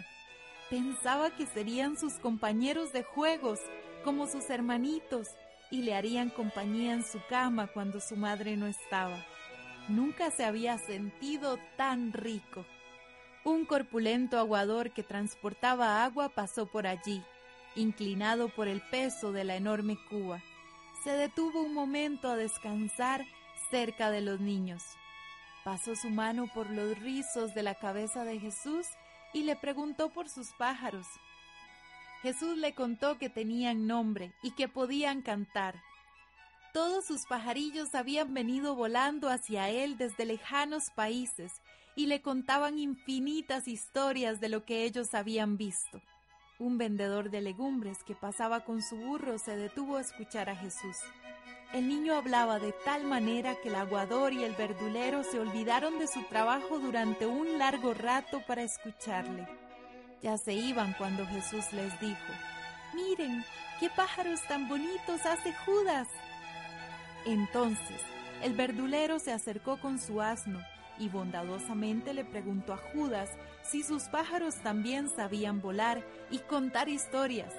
Pensaba 0.69 1.31
que 1.31 1.47
serían 1.47 1.97
sus 1.97 2.13
compañeros 2.19 2.93
de 2.93 3.01
juegos, 3.01 3.59
como 4.03 4.27
sus 4.27 4.51
hermanitos, 4.51 5.27
y 5.71 5.81
le 5.81 5.95
harían 5.95 6.29
compañía 6.29 6.93
en 6.93 7.03
su 7.03 7.19
cama 7.27 7.67
cuando 7.67 7.99
su 7.99 8.15
madre 8.15 8.55
no 8.55 8.67
estaba. 8.67 9.25
Nunca 9.87 10.29
se 10.29 10.45
había 10.45 10.77
sentido 10.77 11.57
tan 11.75 12.13
rico. 12.13 12.65
Un 13.43 13.65
corpulento 13.65 14.37
aguador 14.37 14.91
que 14.91 15.01
transportaba 15.01 16.03
agua 16.03 16.29
pasó 16.29 16.67
por 16.67 16.85
allí, 16.85 17.23
inclinado 17.75 18.49
por 18.49 18.67
el 18.67 18.81
peso 18.91 19.31
de 19.31 19.45
la 19.45 19.55
enorme 19.55 19.97
cuba. 20.07 20.39
Se 21.03 21.11
detuvo 21.11 21.61
un 21.61 21.73
momento 21.73 22.29
a 22.29 22.35
descansar 22.35 23.25
cerca 23.71 24.11
de 24.11 24.21
los 24.21 24.39
niños. 24.39 24.83
Pasó 25.63 25.95
su 25.95 26.09
mano 26.09 26.47
por 26.53 26.69
los 26.69 26.99
rizos 26.99 27.53
de 27.53 27.63
la 27.63 27.75
cabeza 27.75 28.25
de 28.25 28.39
Jesús 28.39 28.87
y 29.33 29.43
le 29.43 29.55
preguntó 29.55 30.09
por 30.09 30.29
sus 30.29 30.49
pájaros. 30.57 31.05
Jesús 32.21 32.57
le 32.57 32.73
contó 32.73 33.17
que 33.17 33.29
tenían 33.29 33.87
nombre 33.87 34.33
y 34.43 34.51
que 34.51 34.67
podían 34.67 35.21
cantar. 35.21 35.81
Todos 36.73 37.05
sus 37.05 37.25
pajarillos 37.25 37.95
habían 37.95 38.33
venido 38.33 38.75
volando 38.75 39.29
hacia 39.29 39.69
él 39.69 39.97
desde 39.97 40.25
lejanos 40.25 40.89
países 40.95 41.61
y 41.95 42.07
le 42.07 42.21
contaban 42.21 42.77
infinitas 42.77 43.67
historias 43.67 44.39
de 44.39 44.49
lo 44.49 44.65
que 44.65 44.83
ellos 44.83 45.13
habían 45.13 45.57
visto. 45.57 46.01
Un 46.59 46.77
vendedor 46.77 47.29
de 47.29 47.39
legumbres 47.39 48.03
que 48.03 48.15
pasaba 48.15 48.65
con 48.65 48.81
su 48.81 48.97
burro 48.97 49.37
se 49.37 49.55
detuvo 49.55 49.95
a 49.95 50.01
escuchar 50.01 50.49
a 50.49 50.57
Jesús. 50.57 50.97
El 51.71 51.87
niño 51.87 52.15
hablaba 52.15 52.59
de 52.59 52.73
tal 52.83 53.05
manera 53.05 53.55
que 53.61 53.69
el 53.69 53.75
aguador 53.75 54.33
y 54.33 54.43
el 54.43 54.55
verdulero 54.55 55.23
se 55.23 55.39
olvidaron 55.39 55.99
de 55.99 56.07
su 56.07 56.21
trabajo 56.23 56.79
durante 56.79 57.25
un 57.25 57.57
largo 57.57 57.93
rato 57.93 58.41
para 58.45 58.63
escucharle. 58.63 59.47
Ya 60.21 60.37
se 60.37 60.51
iban 60.51 60.93
cuando 60.97 61.25
Jesús 61.27 61.71
les 61.71 61.97
dijo, 62.01 62.33
Miren, 62.93 63.45
qué 63.79 63.89
pájaros 63.89 64.41
tan 64.49 64.67
bonitos 64.67 65.25
hace 65.25 65.53
Judas. 65.65 66.09
Entonces 67.25 68.01
el 68.43 68.53
verdulero 68.53 69.19
se 69.19 69.31
acercó 69.31 69.79
con 69.79 69.97
su 69.97 70.21
asno 70.21 70.59
y 70.99 71.09
bondadosamente 71.09 72.13
le 72.13 72.25
preguntó 72.25 72.73
a 72.73 72.77
Judas 72.77 73.29
si 73.63 73.83
sus 73.83 74.03
pájaros 74.03 74.55
también 74.55 75.09
sabían 75.09 75.61
volar 75.61 76.03
y 76.29 76.39
contar 76.39 76.89
historias. 76.89 77.53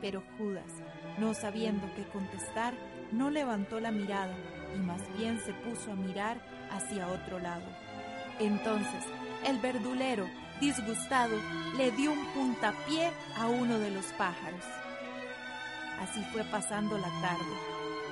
Pero 0.00 0.22
Judas, 0.38 0.70
no 1.18 1.34
sabiendo 1.34 1.86
qué 1.96 2.04
contestar, 2.12 2.74
no 3.12 3.30
levantó 3.30 3.80
la 3.80 3.90
mirada 3.90 4.34
y 4.76 4.78
más 4.78 5.00
bien 5.16 5.40
se 5.40 5.52
puso 5.52 5.92
a 5.92 5.96
mirar 5.96 6.38
hacia 6.70 7.08
otro 7.08 7.38
lado. 7.38 7.64
Entonces 8.38 9.04
el 9.46 9.58
verdulero 9.58 10.26
disgustado, 10.60 11.36
le 11.76 11.90
dio 11.92 12.12
un 12.12 12.26
puntapié 12.26 13.10
a 13.36 13.46
uno 13.46 13.78
de 13.78 13.90
los 13.90 14.06
pájaros. 14.18 14.64
Así 16.00 16.22
fue 16.32 16.44
pasando 16.44 16.96
la 16.98 17.10
tarde. 17.20 17.56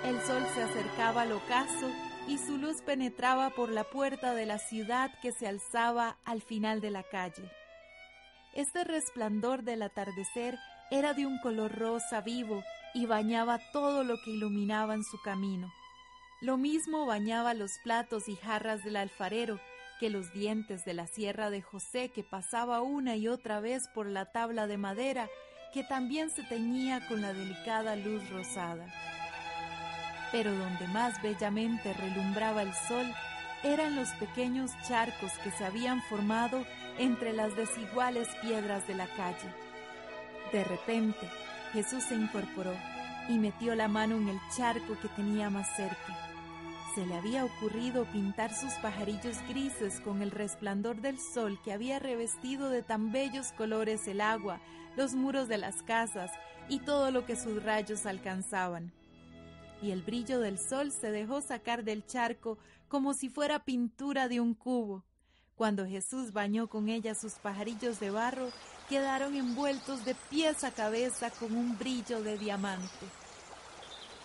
El 0.04 0.20
sol 0.20 0.42
se 0.54 0.62
acercaba 0.62 1.22
al 1.22 1.32
ocaso 1.32 1.90
y 2.26 2.38
su 2.38 2.58
luz 2.58 2.82
penetraba 2.82 3.50
por 3.50 3.70
la 3.70 3.84
puerta 3.84 4.34
de 4.34 4.46
la 4.46 4.58
ciudad 4.58 5.10
que 5.20 5.32
se 5.32 5.46
alzaba 5.46 6.16
al 6.24 6.42
final 6.42 6.80
de 6.80 6.90
la 6.90 7.02
calle. 7.02 7.50
Este 8.54 8.84
resplandor 8.84 9.62
del 9.62 9.82
atardecer 9.82 10.58
era 10.90 11.12
de 11.12 11.26
un 11.26 11.38
color 11.38 11.72
rosa 11.76 12.20
vivo 12.20 12.62
y 12.94 13.06
bañaba 13.06 13.58
todo 13.72 14.04
lo 14.04 14.16
que 14.24 14.30
iluminaba 14.30 14.94
en 14.94 15.04
su 15.04 15.20
camino. 15.22 15.72
Lo 16.40 16.56
mismo 16.56 17.06
bañaba 17.06 17.54
los 17.54 17.72
platos 17.82 18.28
y 18.28 18.36
jarras 18.36 18.84
del 18.84 18.96
alfarero, 18.96 19.58
que 19.98 20.10
los 20.10 20.32
dientes 20.32 20.84
de 20.84 20.94
la 20.94 21.06
sierra 21.06 21.50
de 21.50 21.62
José 21.62 22.10
que 22.10 22.24
pasaba 22.24 22.82
una 22.82 23.16
y 23.16 23.28
otra 23.28 23.60
vez 23.60 23.82
por 23.94 24.06
la 24.06 24.32
tabla 24.32 24.66
de 24.66 24.76
madera 24.76 25.28
que 25.72 25.82
también 25.84 26.30
se 26.30 26.44
teñía 26.44 27.06
con 27.08 27.20
la 27.20 27.32
delicada 27.32 27.96
luz 27.96 28.28
rosada. 28.30 28.86
Pero 30.34 30.52
donde 30.52 30.88
más 30.88 31.22
bellamente 31.22 31.92
relumbraba 31.92 32.62
el 32.62 32.74
sol 32.74 33.06
eran 33.62 33.94
los 33.94 34.08
pequeños 34.14 34.72
charcos 34.82 35.30
que 35.44 35.52
se 35.52 35.64
habían 35.64 36.02
formado 36.02 36.66
entre 36.98 37.32
las 37.32 37.54
desiguales 37.54 38.26
piedras 38.42 38.84
de 38.88 38.96
la 38.96 39.06
calle. 39.06 39.48
De 40.50 40.64
repente, 40.64 41.30
Jesús 41.72 42.02
se 42.02 42.16
incorporó 42.16 42.74
y 43.28 43.38
metió 43.38 43.76
la 43.76 43.86
mano 43.86 44.16
en 44.16 44.28
el 44.28 44.40
charco 44.56 44.98
que 45.00 45.06
tenía 45.06 45.50
más 45.50 45.68
cerca 45.76 46.18
se 46.94 47.04
le 47.04 47.16
había 47.16 47.44
ocurrido 47.44 48.04
pintar 48.04 48.54
sus 48.54 48.72
pajarillos 48.74 49.36
grises 49.48 50.00
con 50.00 50.22
el 50.22 50.30
resplandor 50.30 51.00
del 51.00 51.18
sol 51.18 51.58
que 51.64 51.72
había 51.72 51.98
revestido 51.98 52.68
de 52.68 52.82
tan 52.82 53.10
bellos 53.10 53.50
colores 53.50 54.06
el 54.06 54.20
agua, 54.20 54.60
los 54.96 55.14
muros 55.14 55.48
de 55.48 55.58
las 55.58 55.82
casas 55.82 56.30
y 56.68 56.78
todo 56.78 57.10
lo 57.10 57.26
que 57.26 57.34
sus 57.34 57.60
rayos 57.64 58.06
alcanzaban. 58.06 58.92
Y 59.82 59.90
el 59.90 60.02
brillo 60.02 60.40
del 60.40 60.58
sol 60.58 60.92
se 60.92 61.10
dejó 61.10 61.40
sacar 61.40 61.84
del 61.84 62.06
charco 62.06 62.58
como 62.88 63.14
si 63.14 63.28
fuera 63.28 63.64
pintura 63.64 64.28
de 64.28 64.40
un 64.40 64.54
cubo. 64.54 65.04
Cuando 65.56 65.86
Jesús 65.86 66.32
bañó 66.32 66.68
con 66.68 66.88
ella 66.88 67.14
sus 67.14 67.34
pajarillos 67.34 68.00
de 68.00 68.10
barro, 68.10 68.50
quedaron 68.88 69.36
envueltos 69.36 70.04
de 70.04 70.14
pies 70.30 70.64
a 70.64 70.72
cabeza 70.72 71.30
con 71.30 71.56
un 71.56 71.78
brillo 71.78 72.22
de 72.22 72.38
diamante. 72.38 73.06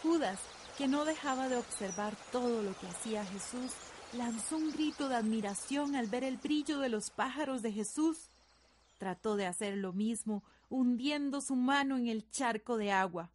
Judas, 0.02 0.40
que 0.78 0.88
no 0.88 1.06
dejaba 1.06 1.50
de 1.50 1.58
observar 1.58 2.16
todo 2.32 2.64
lo 2.64 2.74
que 2.80 2.88
hacía 2.88 3.26
Jesús, 3.26 3.72
lanzó 4.14 4.58
un 4.58 4.72
grito 4.72 5.10
de 5.10 5.16
admiración 5.16 5.96
al 5.96 6.08
ver 6.08 6.24
el 6.24 6.38
brillo 6.38 6.80
de 6.80 6.90
los 6.90 7.10
pájaros 7.10 7.62
de 7.62 7.72
Jesús. 7.72 8.30
Trató 8.98 9.36
de 9.36 9.46
hacer 9.46 9.78
lo 9.78 9.94
mismo, 9.94 10.44
hundiendo 10.70 11.42
su 11.42 11.56
mano 11.56 11.98
en 11.98 12.08
el 12.08 12.30
charco 12.32 12.78
de 12.78 12.92
agua. 12.92 13.30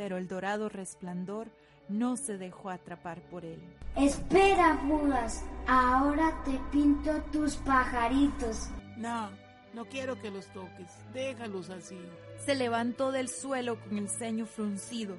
Pero 0.00 0.16
el 0.16 0.28
dorado 0.28 0.70
resplandor 0.70 1.48
no 1.90 2.16
se 2.16 2.38
dejó 2.38 2.70
atrapar 2.70 3.20
por 3.30 3.44
él. 3.44 3.60
Espera, 3.96 4.78
Judas, 4.78 5.44
ahora 5.66 6.42
te 6.44 6.58
pinto 6.72 7.22
tus 7.32 7.56
pajaritos. 7.56 8.70
No, 8.96 9.28
no 9.74 9.84
quiero 9.84 10.18
que 10.18 10.30
los 10.30 10.46
toques, 10.46 10.88
déjalos 11.12 11.68
así. 11.68 11.98
Se 12.46 12.54
levantó 12.54 13.12
del 13.12 13.28
suelo 13.28 13.78
con 13.78 13.98
el 13.98 14.08
ceño 14.08 14.46
fruncido 14.46 15.16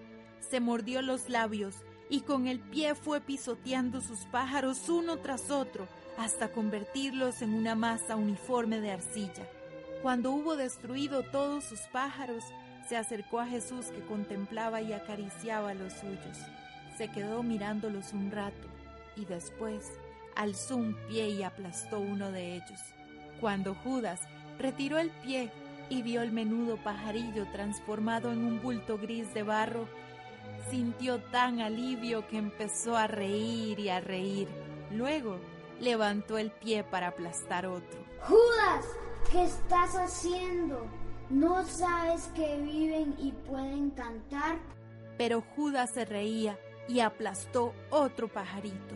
se 0.51 0.59
mordió 0.59 1.01
los 1.01 1.29
labios 1.29 1.75
y 2.09 2.21
con 2.21 2.47
el 2.47 2.59
pie 2.59 2.93
fue 2.93 3.21
pisoteando 3.21 4.01
sus 4.01 4.25
pájaros 4.25 4.89
uno 4.89 5.19
tras 5.19 5.49
otro 5.49 5.87
hasta 6.17 6.51
convertirlos 6.51 7.41
en 7.41 7.53
una 7.53 7.75
masa 7.75 8.17
uniforme 8.17 8.81
de 8.81 8.91
arcilla. 8.91 9.47
Cuando 10.01 10.31
hubo 10.31 10.57
destruido 10.57 11.23
todos 11.23 11.63
sus 11.63 11.79
pájaros, 11.93 12.43
se 12.91 12.97
acercó 12.97 13.39
a 13.39 13.45
Jesús 13.45 13.86
que 13.86 14.01
contemplaba 14.01 14.82
y 14.82 14.91
acariciaba 14.91 15.73
los 15.73 15.93
suyos. 15.93 16.38
Se 16.97 17.08
quedó 17.08 17.41
mirándolos 17.41 18.12
un 18.12 18.32
rato 18.32 18.67
y 19.15 19.23
después 19.23 19.93
alzó 20.36 20.75
un 20.75 20.95
pie 21.08 21.30
y 21.30 21.41
aplastó 21.43 22.01
uno 22.01 22.34
de 22.34 22.56
ellos. 22.56 22.82
Cuando 23.39 23.75
Judas 23.75 24.19
retiró 24.60 24.97
el 24.97 25.10
pie 25.10 25.49
y 25.88 26.01
vio 26.01 26.21
el 26.21 26.34
menudo 26.34 26.75
pajarillo 26.84 27.49
transformado 27.54 28.34
en 28.34 28.43
un 28.43 28.62
bulto 28.62 28.97
gris 28.97 29.34
de 29.34 29.43
barro, 29.43 29.88
sintió 30.69 31.21
tan 31.32 31.62
alivio 31.62 32.27
que 32.27 32.39
empezó 32.39 32.97
a 32.97 33.08
reír 33.08 33.80
y 33.80 33.88
a 33.88 34.01
reír. 34.01 34.49
Luego 34.91 35.38
levantó 35.80 36.38
el 36.38 36.51
pie 36.51 36.84
para 36.84 37.08
aplastar 37.08 37.67
otro. 37.67 38.04
Judas, 38.19 38.86
¿qué 39.32 39.43
estás 39.43 39.95
haciendo? 39.95 41.00
¿No 41.31 41.63
sabes 41.65 42.29
que 42.35 42.57
viven 42.57 43.15
y 43.17 43.31
pueden 43.31 43.91
cantar? 43.91 44.59
Pero 45.17 45.41
Judas 45.55 45.91
se 45.93 46.05
reía 46.05 46.59
y 46.87 46.99
aplastó 46.99 47.73
otro 47.89 48.27
pajarito. 48.27 48.95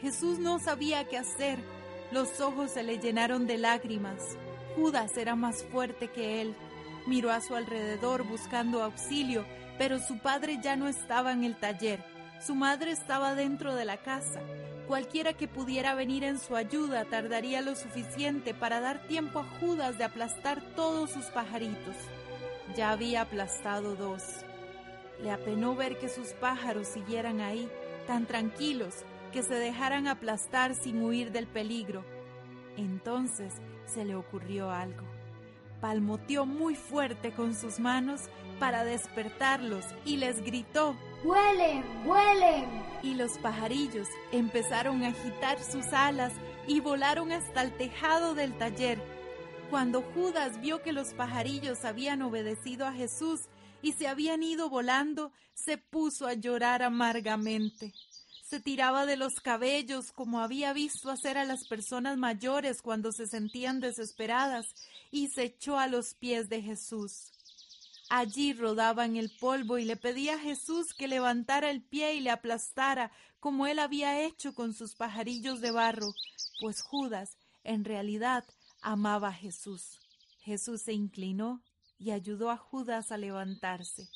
Jesús 0.00 0.38
no 0.38 0.58
sabía 0.58 1.06
qué 1.08 1.18
hacer. 1.18 1.58
Los 2.10 2.40
ojos 2.40 2.72
se 2.72 2.82
le 2.82 2.98
llenaron 2.98 3.46
de 3.46 3.58
lágrimas. 3.58 4.36
Judas 4.76 5.16
era 5.16 5.36
más 5.36 5.64
fuerte 5.64 6.08
que 6.08 6.40
él. 6.40 6.56
Miró 7.06 7.30
a 7.30 7.40
su 7.40 7.54
alrededor 7.54 8.24
buscando 8.24 8.82
auxilio 8.82 9.44
pero 9.80 9.98
su 9.98 10.18
padre 10.18 10.58
ya 10.62 10.76
no 10.76 10.88
estaba 10.88 11.32
en 11.32 11.42
el 11.42 11.56
taller, 11.56 12.04
su 12.38 12.54
madre 12.54 12.90
estaba 12.90 13.34
dentro 13.34 13.74
de 13.74 13.86
la 13.86 13.96
casa. 13.96 14.42
Cualquiera 14.90 15.34
que 15.34 15.46
pudiera 15.46 15.94
venir 15.94 16.24
en 16.24 16.40
su 16.40 16.56
ayuda 16.56 17.04
tardaría 17.04 17.60
lo 17.60 17.76
suficiente 17.76 18.54
para 18.54 18.80
dar 18.80 19.06
tiempo 19.06 19.38
a 19.38 19.44
Judas 19.44 19.96
de 19.98 20.02
aplastar 20.02 20.60
todos 20.74 21.12
sus 21.12 21.26
pajaritos. 21.26 21.94
Ya 22.74 22.90
había 22.90 23.20
aplastado 23.20 23.94
dos. 23.94 24.24
Le 25.22 25.30
apenó 25.30 25.76
ver 25.76 25.96
que 26.00 26.08
sus 26.08 26.32
pájaros 26.32 26.88
siguieran 26.88 27.40
ahí, 27.40 27.70
tan 28.08 28.26
tranquilos, 28.26 29.04
que 29.30 29.44
se 29.44 29.54
dejaran 29.54 30.08
aplastar 30.08 30.74
sin 30.74 31.00
huir 31.00 31.30
del 31.30 31.46
peligro. 31.46 32.04
Entonces 32.76 33.54
se 33.86 34.04
le 34.04 34.16
ocurrió 34.16 34.72
algo. 34.72 35.06
Palmoteó 35.80 36.46
muy 36.46 36.74
fuerte 36.74 37.30
con 37.30 37.54
sus 37.54 37.78
manos 37.78 38.22
para 38.58 38.82
despertarlos 38.82 39.84
y 40.04 40.16
les 40.16 40.42
gritó 40.42 40.96
¡Vuelen! 41.22 41.84
¡Vuelen! 42.04 42.66
Y 43.02 43.14
los 43.14 43.36
pajarillos 43.38 44.08
empezaron 44.32 45.02
a 45.04 45.08
agitar 45.08 45.62
sus 45.62 45.86
alas 45.92 46.32
y 46.66 46.80
volaron 46.80 47.30
hasta 47.30 47.62
el 47.62 47.76
tejado 47.76 48.34
del 48.34 48.56
taller. 48.56 48.98
Cuando 49.68 50.00
Judas 50.00 50.60
vio 50.62 50.82
que 50.82 50.92
los 50.92 51.12
pajarillos 51.12 51.84
habían 51.84 52.22
obedecido 52.22 52.86
a 52.86 52.92
Jesús 52.92 53.42
y 53.82 53.92
se 53.92 54.08
habían 54.08 54.42
ido 54.42 54.70
volando, 54.70 55.32
se 55.52 55.76
puso 55.76 56.26
a 56.26 56.32
llorar 56.32 56.82
amargamente. 56.82 57.92
Se 58.42 58.58
tiraba 58.58 59.04
de 59.04 59.16
los 59.16 59.34
cabellos 59.34 60.12
como 60.12 60.40
había 60.40 60.72
visto 60.72 61.10
hacer 61.10 61.36
a 61.36 61.44
las 61.44 61.68
personas 61.68 62.16
mayores 62.16 62.80
cuando 62.82 63.12
se 63.12 63.26
sentían 63.26 63.78
desesperadas 63.78 64.66
y 65.10 65.28
se 65.28 65.44
echó 65.44 65.78
a 65.78 65.86
los 65.86 66.14
pies 66.14 66.48
de 66.48 66.62
Jesús. 66.62 67.30
Allí 68.12 68.54
rodaba 68.54 69.04
en 69.04 69.14
el 69.14 69.30
polvo 69.30 69.78
y 69.78 69.84
le 69.84 69.96
pedía 69.96 70.34
a 70.34 70.38
Jesús 70.38 70.94
que 70.94 71.06
levantara 71.06 71.70
el 71.70 71.80
pie 71.80 72.14
y 72.14 72.20
le 72.20 72.30
aplastara, 72.30 73.12
como 73.38 73.68
él 73.68 73.78
había 73.78 74.20
hecho 74.20 74.52
con 74.52 74.74
sus 74.74 74.96
pajarillos 74.96 75.60
de 75.60 75.70
barro, 75.70 76.12
pues 76.60 76.82
Judas 76.82 77.38
en 77.62 77.84
realidad 77.84 78.44
amaba 78.82 79.28
a 79.28 79.32
Jesús. 79.32 80.00
Jesús 80.40 80.82
se 80.82 80.92
inclinó 80.92 81.62
y 82.00 82.10
ayudó 82.10 82.50
a 82.50 82.56
Judas 82.56 83.12
a 83.12 83.16
levantarse. 83.16 84.08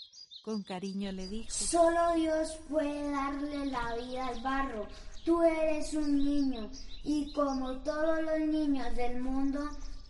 Con 0.42 0.64
cariño 0.64 1.12
le 1.12 1.28
dijo, 1.28 1.50
Solo 1.50 2.14
Dios 2.16 2.59
puede 2.68 3.12
darle 3.12 3.66
la 3.66 3.94
vida 3.94 4.26
al 4.26 4.42
barro. 4.42 4.88
Tú 5.24 5.40
eres 5.42 5.94
un 5.94 6.18
niño 6.18 6.68
y 7.04 7.33
como 7.33 7.78
todos 7.83 8.20
los 8.22 8.40
niños 8.40 8.92
del 8.96 9.20
mundo 9.22 9.61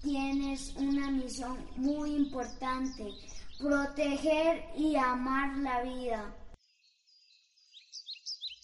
tienes 0.03 0.75
una 0.77 1.11
misión 1.11 1.59
muy 1.77 2.14
importante, 2.14 3.12
proteger 3.59 4.64
y 4.77 4.97
amar 4.97 5.57
la 5.59 5.83
vida. 5.83 6.35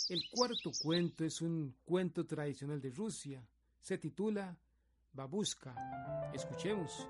El 0.09 0.23
cuarto 0.33 0.73
cuento 0.83 1.25
es 1.25 1.41
un 1.41 1.77
cuento 1.85 2.27
tradicional 2.27 2.81
de 2.81 2.91
Rusia. 2.91 3.47
Se 3.81 3.97
titula 3.97 4.57
Babushka. 5.13 5.75
Escuchemos. 6.35 7.09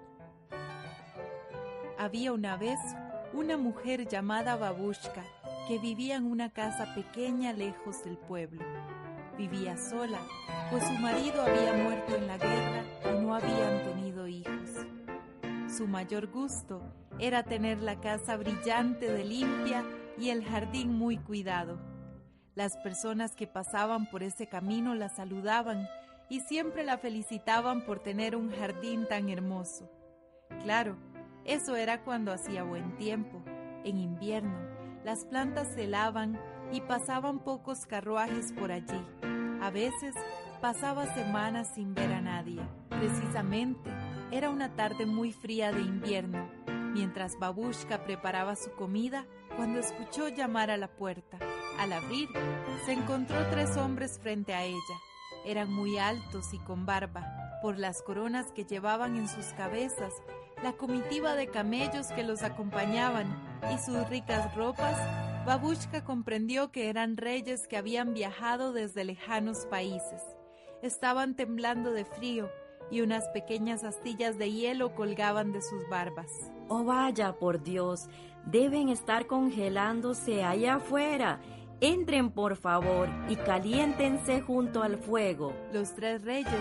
Había 1.99 2.33
una 2.33 2.57
vez 2.57 2.79
una 3.33 3.57
mujer 3.57 4.07
llamada 4.07 4.57
Babushka 4.57 5.25
que 5.67 5.79
vivía 5.79 6.17
en 6.17 6.25
una 6.25 6.53
casa 6.53 6.95
pequeña 6.95 7.53
lejos 7.53 8.05
del 8.05 8.19
pueblo. 8.19 8.65
Vivía 9.39 9.79
sola, 9.79 10.21
pues 10.71 10.85
su 10.85 10.93
marido 10.95 11.41
había 11.41 11.73
muerto 11.73 12.17
en 12.17 12.27
la 12.27 12.37
guerra 12.37 12.85
y 13.05 13.23
no 13.23 13.35
habían 13.35 13.85
tenido 13.85 14.29
hijos. 14.29 15.00
Su 15.77 15.87
mayor 15.87 16.27
gusto 16.27 16.83
era 17.21 17.45
tener 17.45 17.81
la 17.81 18.01
casa 18.01 18.37
brillante 18.37 19.11
de 19.11 19.25
limpia 19.25 19.85
y 20.19 20.31
el 20.31 20.45
jardín 20.45 20.93
muy 20.93 21.17
cuidado. 21.17 21.79
Las 22.57 22.77
personas 22.79 23.37
que 23.37 23.47
pasaban 23.47 24.11
por 24.11 24.25
ese 24.25 24.49
camino 24.49 24.97
la 24.97 25.09
saludaban 25.09 25.89
y 26.29 26.41
siempre 26.41 26.83
la 26.83 26.99
felicitaban 26.99 27.87
por 27.87 28.01
tener 28.01 28.35
un 28.35 28.51
jardín 28.51 29.07
tan 29.09 29.29
hermoso. 29.29 29.89
Claro, 30.65 30.97
eso 31.45 31.77
era 31.77 32.03
cuando 32.03 32.33
hacía 32.33 32.65
buen 32.65 32.97
tiempo. 32.97 33.41
En 33.85 33.99
invierno, 33.99 34.59
las 35.05 35.25
plantas 35.25 35.69
se 35.75 35.85
helaban 35.85 36.37
y 36.73 36.81
pasaban 36.81 37.39
pocos 37.39 37.87
carruajes 37.87 38.53
por 38.53 38.73
allí. 38.73 39.01
A 39.63 39.71
veces 39.71 40.15
pasaba 40.61 41.07
semanas 41.15 41.69
sin 41.75 41.95
ver 41.95 42.13
a 42.13 42.21
nadie. 42.21 42.61
Precisamente, 42.89 43.91
era 44.33 44.51
una 44.51 44.75
tarde 44.77 45.07
muy 45.07 45.33
fría 45.33 45.73
de 45.73 45.81
invierno, 45.81 46.49
mientras 46.93 47.39
Babushka 47.39 48.05
preparaba 48.05 48.57
su 48.57 48.71
comida, 48.73 49.27
cuando 49.57 49.81
escuchó 49.81 50.29
llamar 50.29 50.71
a 50.71 50.77
la 50.77 50.89
puerta. 50.89 51.39
Al 51.79 51.93
abrir, 51.93 52.29
se 52.87 52.93
encontró 52.93 53.37
tres 53.51 53.77
hombres 53.77 54.19
frente 54.21 54.55
a 54.55 54.65
ella. 54.65 54.97
Eran 55.45 55.73
muy 55.73 55.99
altos 55.99 56.53
y 56.53 56.59
con 56.59 56.87
barba, 56.87 57.27
por 57.63 57.79
las 57.79 58.03
coronas 58.03 58.53
que 58.53 58.65
llevaban 58.65 59.17
en 59.17 59.29
sus 59.29 59.47
cabezas 59.57 60.15
la 60.63 60.75
comitiva 60.75 61.35
de 61.37 61.47
camellos 61.47 62.09
que 62.09 62.23
los 62.23 62.43
acompañaban 62.43 63.27
y 63.73 63.79
sus 63.79 64.07
ricas 64.11 64.55
ropas, 64.55 64.95
Babushka 65.47 66.05
comprendió 66.05 66.71
que 66.71 66.91
eran 66.91 67.17
reyes 67.17 67.67
que 67.67 67.79
habían 67.79 68.13
viajado 68.13 68.75
desde 68.75 69.05
lejanos 69.05 69.65
países. 69.67 70.23
Estaban 70.83 71.35
temblando 71.35 71.93
de 71.93 72.05
frío 72.05 72.51
y 72.91 73.01
unas 73.01 73.29
pequeñas 73.29 73.85
astillas 73.85 74.39
de 74.39 74.51
hielo 74.51 74.95
colgaban 74.95 75.53
de 75.53 75.63
sus 75.63 75.89
barbas. 75.89 76.31
Oh 76.69 76.85
vaya, 76.85 77.33
por 77.39 77.63
Dios, 77.63 78.09
deben 78.47 78.89
estar 78.89 79.27
congelándose 79.27 80.45
allá 80.45 80.77
afuera. 80.77 81.41
Entren, 81.83 82.31
por 82.31 82.57
favor, 82.57 83.09
y 83.29 83.37
caliéntense 83.37 84.43
junto 84.43 84.83
al 84.83 84.99
fuego. 84.99 85.55
Los 85.73 85.95
tres 85.95 86.23
reyes 86.23 86.53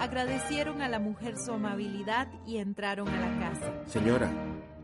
agradecieron 0.00 0.82
a 0.82 0.88
la 0.88 0.98
mujer 0.98 1.38
su 1.38 1.52
amabilidad 1.52 2.26
y 2.44 2.56
entraron 2.56 3.08
a 3.08 3.20
la 3.20 3.38
casa. 3.38 3.72
Señora, 3.86 4.32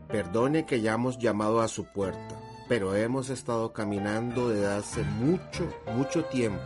perdone 0.07 0.65
que 0.65 0.77
hayamos 0.77 1.19
llamado 1.19 1.61
a 1.61 1.67
su 1.67 1.87
puerta, 1.87 2.37
pero 2.69 2.95
hemos 2.95 3.31
estado 3.31 3.73
caminando 3.73 4.51
desde 4.51 4.69
hace 4.69 5.03
mucho, 5.03 5.69
mucho 5.97 6.25
tiempo. 6.27 6.63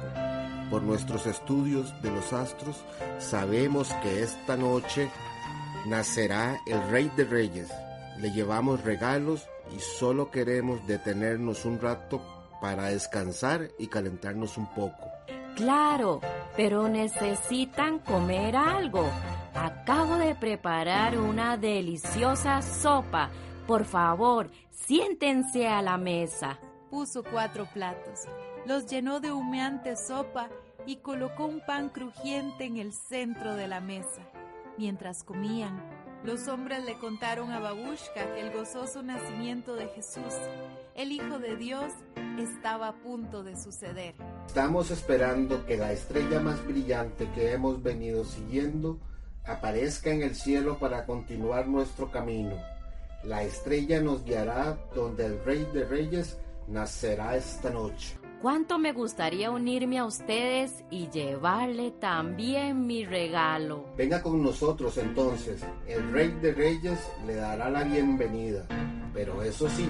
Por 0.70 0.82
nuestros 0.82 1.26
estudios 1.26 2.00
de 2.02 2.10
los 2.10 2.32
astros, 2.32 2.76
sabemos 3.18 3.92
que 4.02 4.22
esta 4.22 4.56
noche 4.56 5.10
nacerá 5.86 6.58
el 6.66 6.82
Rey 6.90 7.10
de 7.16 7.24
Reyes. 7.24 7.70
Le 8.18 8.30
llevamos 8.32 8.82
regalos 8.82 9.46
y 9.76 9.80
solo 9.80 10.30
queremos 10.30 10.86
detenernos 10.86 11.64
un 11.64 11.80
rato 11.80 12.22
para 12.60 12.86
descansar 12.86 13.68
y 13.78 13.88
calentarnos 13.88 14.56
un 14.56 14.66
poco. 14.74 15.10
Claro, 15.54 16.20
pero 16.56 16.88
necesitan 16.88 17.98
comer 18.00 18.56
algo. 18.56 19.08
Acabo 19.54 20.16
de 20.16 20.34
preparar 20.34 21.18
una 21.18 21.56
deliciosa 21.56 22.60
sopa. 22.62 23.30
Por 23.66 23.84
favor, 23.84 24.50
siéntense 24.70 25.68
a 25.68 25.80
la 25.80 25.96
mesa. 25.96 26.58
Puso 26.90 27.22
cuatro 27.22 27.66
platos, 27.72 28.20
los 28.66 28.86
llenó 28.86 29.20
de 29.20 29.32
humeante 29.32 29.96
sopa 29.96 30.48
y 30.86 30.96
colocó 30.96 31.46
un 31.46 31.60
pan 31.60 31.88
crujiente 31.88 32.64
en 32.64 32.78
el 32.78 32.92
centro 32.92 33.54
de 33.54 33.68
la 33.68 33.80
mesa. 33.80 34.22
Mientras 34.78 35.22
comían, 35.22 35.80
los 36.24 36.48
hombres 36.48 36.84
le 36.84 36.98
contaron 36.98 37.52
a 37.52 37.60
Babushka 37.60 38.34
que 38.34 38.40
el 38.40 38.52
gozoso 38.52 39.02
nacimiento 39.02 39.76
de 39.76 39.88
Jesús, 39.88 40.34
el 40.94 41.12
Hijo 41.12 41.38
de 41.38 41.56
Dios, 41.56 41.92
estaba 42.38 42.88
a 42.88 42.94
punto 42.94 43.44
de 43.44 43.56
suceder. 43.56 44.14
Estamos 44.46 44.90
esperando 44.90 45.64
que 45.66 45.76
la 45.76 45.92
estrella 45.92 46.40
más 46.40 46.64
brillante 46.66 47.30
que 47.34 47.52
hemos 47.52 47.82
venido 47.82 48.24
siguiendo 48.24 48.98
aparezca 49.44 50.10
en 50.10 50.22
el 50.22 50.34
cielo 50.34 50.78
para 50.78 51.04
continuar 51.04 51.68
nuestro 51.68 52.10
camino. 52.10 52.56
La 53.22 53.42
estrella 53.42 54.00
nos 54.00 54.24
guiará 54.24 54.78
donde 54.94 55.26
el 55.26 55.44
Rey 55.44 55.66
de 55.72 55.84
Reyes 55.84 56.38
nacerá 56.66 57.36
esta 57.36 57.70
noche. 57.70 58.23
¿Cuánto 58.44 58.78
me 58.78 58.92
gustaría 58.92 59.50
unirme 59.50 59.98
a 59.98 60.04
ustedes 60.04 60.84
y 60.90 61.08
llevarle 61.08 61.92
también 61.92 62.86
mi 62.86 63.06
regalo? 63.06 63.86
Venga 63.96 64.20
con 64.20 64.42
nosotros 64.42 64.98
entonces. 64.98 65.64
El 65.86 66.12
Rey 66.12 66.28
de 66.42 66.52
Reyes 66.52 67.10
le 67.26 67.36
dará 67.36 67.70
la 67.70 67.84
bienvenida. 67.84 68.66
Pero 69.14 69.42
eso 69.42 69.66
sí, 69.70 69.88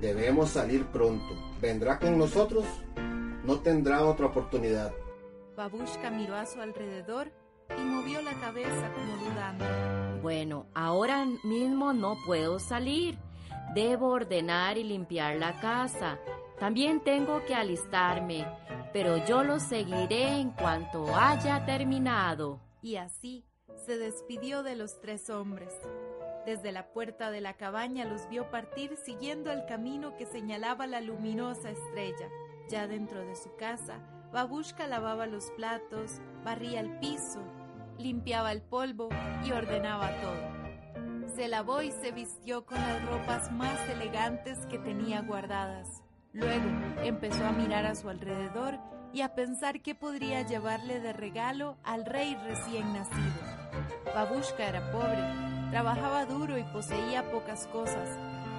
debemos 0.00 0.48
salir 0.48 0.86
pronto. 0.86 1.34
¿Vendrá 1.60 1.98
con 1.98 2.16
nosotros? 2.16 2.64
No 3.44 3.60
tendrá 3.60 4.02
otra 4.02 4.28
oportunidad. 4.28 4.94
Babushka 5.54 6.10
miró 6.10 6.36
a 6.36 6.46
su 6.46 6.58
alrededor 6.58 7.30
y 7.76 7.82
movió 7.82 8.22
la 8.22 8.32
cabeza 8.40 8.94
como 8.94 9.28
dudando. 9.28 10.22
Bueno, 10.22 10.64
ahora 10.72 11.26
mismo 11.44 11.92
no 11.92 12.16
puedo 12.24 12.60
salir. 12.60 13.18
Debo 13.74 14.08
ordenar 14.08 14.78
y 14.78 14.84
limpiar 14.84 15.36
la 15.36 15.60
casa. 15.60 16.18
También 16.60 17.00
tengo 17.00 17.42
que 17.46 17.54
alistarme, 17.54 18.46
pero 18.92 19.16
yo 19.24 19.42
lo 19.42 19.58
seguiré 19.58 20.40
en 20.40 20.50
cuanto 20.50 21.06
haya 21.16 21.64
terminado. 21.64 22.60
Y 22.82 22.96
así 22.96 23.46
se 23.86 23.96
despidió 23.96 24.62
de 24.62 24.76
los 24.76 25.00
tres 25.00 25.30
hombres. 25.30 25.72
Desde 26.44 26.70
la 26.70 26.92
puerta 26.92 27.30
de 27.30 27.40
la 27.40 27.54
cabaña 27.54 28.04
los 28.04 28.28
vio 28.28 28.50
partir 28.50 28.98
siguiendo 28.98 29.50
el 29.50 29.64
camino 29.64 30.16
que 30.18 30.26
señalaba 30.26 30.86
la 30.86 31.00
luminosa 31.00 31.70
estrella. 31.70 32.28
Ya 32.68 32.86
dentro 32.86 33.20
de 33.20 33.36
su 33.36 33.56
casa, 33.56 33.98
Babushka 34.30 34.86
lavaba 34.86 35.26
los 35.26 35.50
platos, 35.52 36.20
barría 36.44 36.80
el 36.80 36.98
piso, 36.98 37.42
limpiaba 37.98 38.52
el 38.52 38.60
polvo 38.60 39.08
y 39.46 39.52
ordenaba 39.52 40.10
todo. 40.20 41.26
Se 41.34 41.48
lavó 41.48 41.80
y 41.80 41.90
se 41.90 42.12
vistió 42.12 42.66
con 42.66 42.76
las 42.76 43.02
ropas 43.06 43.50
más 43.50 43.80
elegantes 43.88 44.58
que 44.66 44.78
tenía 44.78 45.22
guardadas. 45.22 46.02
Luego 46.32 46.64
empezó 47.02 47.44
a 47.44 47.52
mirar 47.52 47.86
a 47.86 47.96
su 47.96 48.08
alrededor 48.08 48.78
y 49.12 49.22
a 49.22 49.34
pensar 49.34 49.80
qué 49.80 49.96
podría 49.96 50.42
llevarle 50.42 51.00
de 51.00 51.12
regalo 51.12 51.76
al 51.82 52.04
rey 52.04 52.36
recién 52.44 52.92
nacido. 52.92 53.40
Babushka 54.14 54.68
era 54.68 54.92
pobre, 54.92 55.18
trabajaba 55.70 56.26
duro 56.26 56.56
y 56.56 56.62
poseía 56.62 57.28
pocas 57.32 57.66
cosas, 57.66 58.08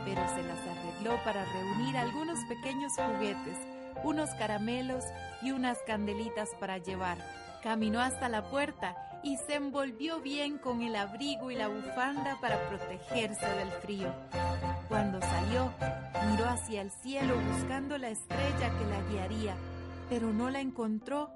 pero 0.04 0.22
se 0.36 0.44
las 0.44 0.60
arregló 0.60 1.16
para 1.24 1.46
reunir 1.46 1.96
algunos 1.96 2.40
pequeños 2.50 2.92
juguetes, 2.98 3.58
unos 4.04 4.30
caramelos 4.32 5.06
y 5.42 5.52
unas 5.52 5.78
candelitas 5.88 6.50
para 6.60 6.78
llevar. 6.78 7.20
Caminó 7.64 8.02
hasta 8.02 8.28
la 8.28 8.50
puerta 8.50 9.11
y 9.24 9.38
se 9.38 9.56
envolvió 9.56 10.20
bien 10.22 10.58
con 10.58 10.82
el 10.82 10.96
abrigo 10.96 11.52
y 11.52 11.56
la 11.56 11.68
bufanda 11.68 12.38
para 12.42 12.60
protegerse 12.70 13.46
del 13.46 13.72
frío. 13.82 14.14
Cuando 14.88 15.22
salió, 15.22 15.72
miró 16.32 16.50
hacia 16.50 16.82
el 16.82 16.92
cielo 16.92 17.36
buscando 17.54 17.98
la 17.98 18.10
estrella 18.10 18.72
que 18.78 18.86
la 18.86 19.02
guiaría, 19.10 19.56
pero 20.10 20.34
no 20.34 20.50
la 20.50 20.60
encontró. 20.60 21.32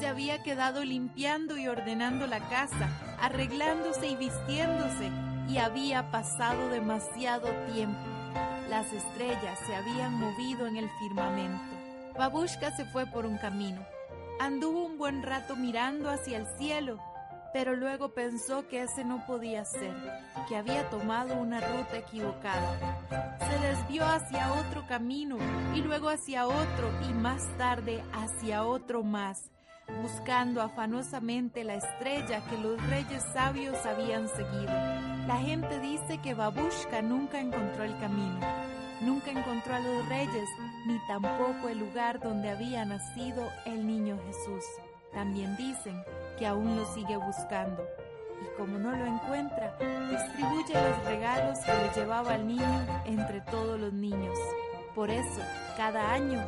Se 0.00 0.08
había 0.08 0.42
quedado 0.42 0.84
limpiando 0.84 1.56
y 1.56 1.68
ordenando 1.68 2.26
la 2.26 2.40
casa, 2.48 2.88
arreglándose 3.20 4.08
y 4.08 4.16
vistiéndose, 4.16 5.10
y 5.48 5.58
había 5.58 6.10
pasado 6.10 6.68
demasiado 6.68 7.48
tiempo. 7.72 7.98
Las 8.68 8.92
estrellas 8.92 9.58
se 9.66 9.74
habían 9.74 10.14
movido 10.14 10.66
en 10.66 10.76
el 10.76 10.90
firmamento. 10.98 11.62
Babushka 12.18 12.76
se 12.76 12.84
fue 12.86 13.06
por 13.06 13.24
un 13.24 13.38
camino. 13.38 13.80
Anduvo 14.40 14.84
un 14.84 14.98
buen 14.98 15.22
rato 15.22 15.56
mirando 15.56 16.10
hacia 16.10 16.38
el 16.38 16.46
cielo, 16.58 16.98
pero 17.52 17.74
luego 17.74 18.10
pensó 18.10 18.68
que 18.68 18.82
ese 18.82 19.04
no 19.04 19.26
podía 19.26 19.64
ser, 19.64 19.94
que 20.48 20.56
había 20.56 20.88
tomado 20.90 21.34
una 21.34 21.60
ruta 21.60 21.98
equivocada. 21.98 22.98
Se 23.40 23.58
desvió 23.66 24.04
hacia 24.06 24.52
otro 24.52 24.86
camino 24.86 25.38
y 25.74 25.80
luego 25.80 26.08
hacia 26.08 26.46
otro 26.46 26.90
y 27.10 27.14
más 27.14 27.42
tarde 27.56 28.02
hacia 28.12 28.64
otro 28.64 29.02
más, 29.02 29.50
buscando 30.02 30.62
afanosamente 30.62 31.64
la 31.64 31.74
estrella 31.74 32.44
que 32.48 32.58
los 32.58 32.80
reyes 32.88 33.24
sabios 33.32 33.84
habían 33.86 34.28
seguido. 34.28 34.72
La 35.26 35.38
gente 35.38 35.80
dice 35.80 36.18
que 36.18 36.34
Babushka 36.34 37.02
nunca 37.02 37.40
encontró 37.40 37.82
el 37.84 37.98
camino, 37.98 38.38
nunca 39.00 39.30
encontró 39.30 39.74
a 39.74 39.80
los 39.80 40.08
reyes, 40.08 40.48
ni 40.86 40.98
tampoco 41.06 41.68
el 41.68 41.78
lugar 41.78 42.20
donde 42.20 42.50
había 42.50 42.84
nacido 42.84 43.48
el 43.66 43.86
niño 43.86 44.18
Jesús. 44.26 44.64
También 45.12 45.56
dicen 45.56 46.02
que 46.38 46.46
aún 46.46 46.76
lo 46.76 46.84
sigue 46.94 47.16
buscando 47.16 47.84
y 48.42 48.56
como 48.56 48.78
no 48.78 48.92
lo 48.92 49.04
encuentra, 49.04 49.76
distribuye 50.10 50.74
los 50.74 51.04
regalos 51.04 51.58
que 51.60 51.72
le 51.72 51.92
llevaba 51.94 52.34
al 52.34 52.46
niño 52.46 53.02
entre 53.04 53.40
todos 53.42 53.78
los 53.80 53.92
niños. 53.92 54.38
Por 54.94 55.10
eso, 55.10 55.40
cada 55.76 56.12
año, 56.12 56.44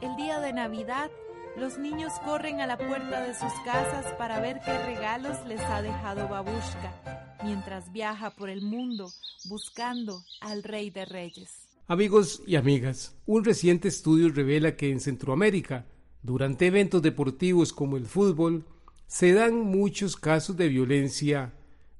el 0.00 0.14
día 0.16 0.40
de 0.40 0.52
Navidad, 0.52 1.10
los 1.56 1.78
niños 1.78 2.12
corren 2.24 2.60
a 2.60 2.66
la 2.66 2.78
puerta 2.78 3.22
de 3.22 3.34
sus 3.34 3.52
casas 3.64 4.06
para 4.14 4.40
ver 4.40 4.60
qué 4.64 4.76
regalos 4.86 5.44
les 5.46 5.60
ha 5.60 5.82
dejado 5.82 6.28
Babushka, 6.28 7.36
mientras 7.42 7.92
viaja 7.92 8.30
por 8.30 8.48
el 8.48 8.62
mundo 8.62 9.08
buscando 9.48 10.22
al 10.40 10.62
Rey 10.62 10.90
de 10.90 11.04
Reyes. 11.04 11.71
Amigos 11.92 12.42
y 12.46 12.56
amigas, 12.56 13.14
un 13.26 13.44
reciente 13.44 13.88
estudio 13.88 14.30
revela 14.30 14.76
que 14.76 14.90
en 14.90 14.98
Centroamérica, 14.98 15.84
durante 16.22 16.68
eventos 16.68 17.02
deportivos 17.02 17.74
como 17.74 17.98
el 17.98 18.06
fútbol, 18.06 18.64
se 19.06 19.34
dan 19.34 19.60
muchos 19.60 20.16
casos 20.16 20.56
de 20.56 20.68
violencia 20.68 21.52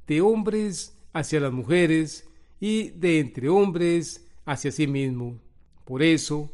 de 0.06 0.22
hombres 0.22 0.96
hacia 1.12 1.40
las 1.40 1.52
mujeres 1.52 2.26
y 2.58 2.88
de 2.92 3.20
entre 3.20 3.50
hombres 3.50 4.26
hacia 4.46 4.72
sí 4.72 4.86
mismo. 4.86 5.38
Por 5.84 6.02
eso, 6.02 6.50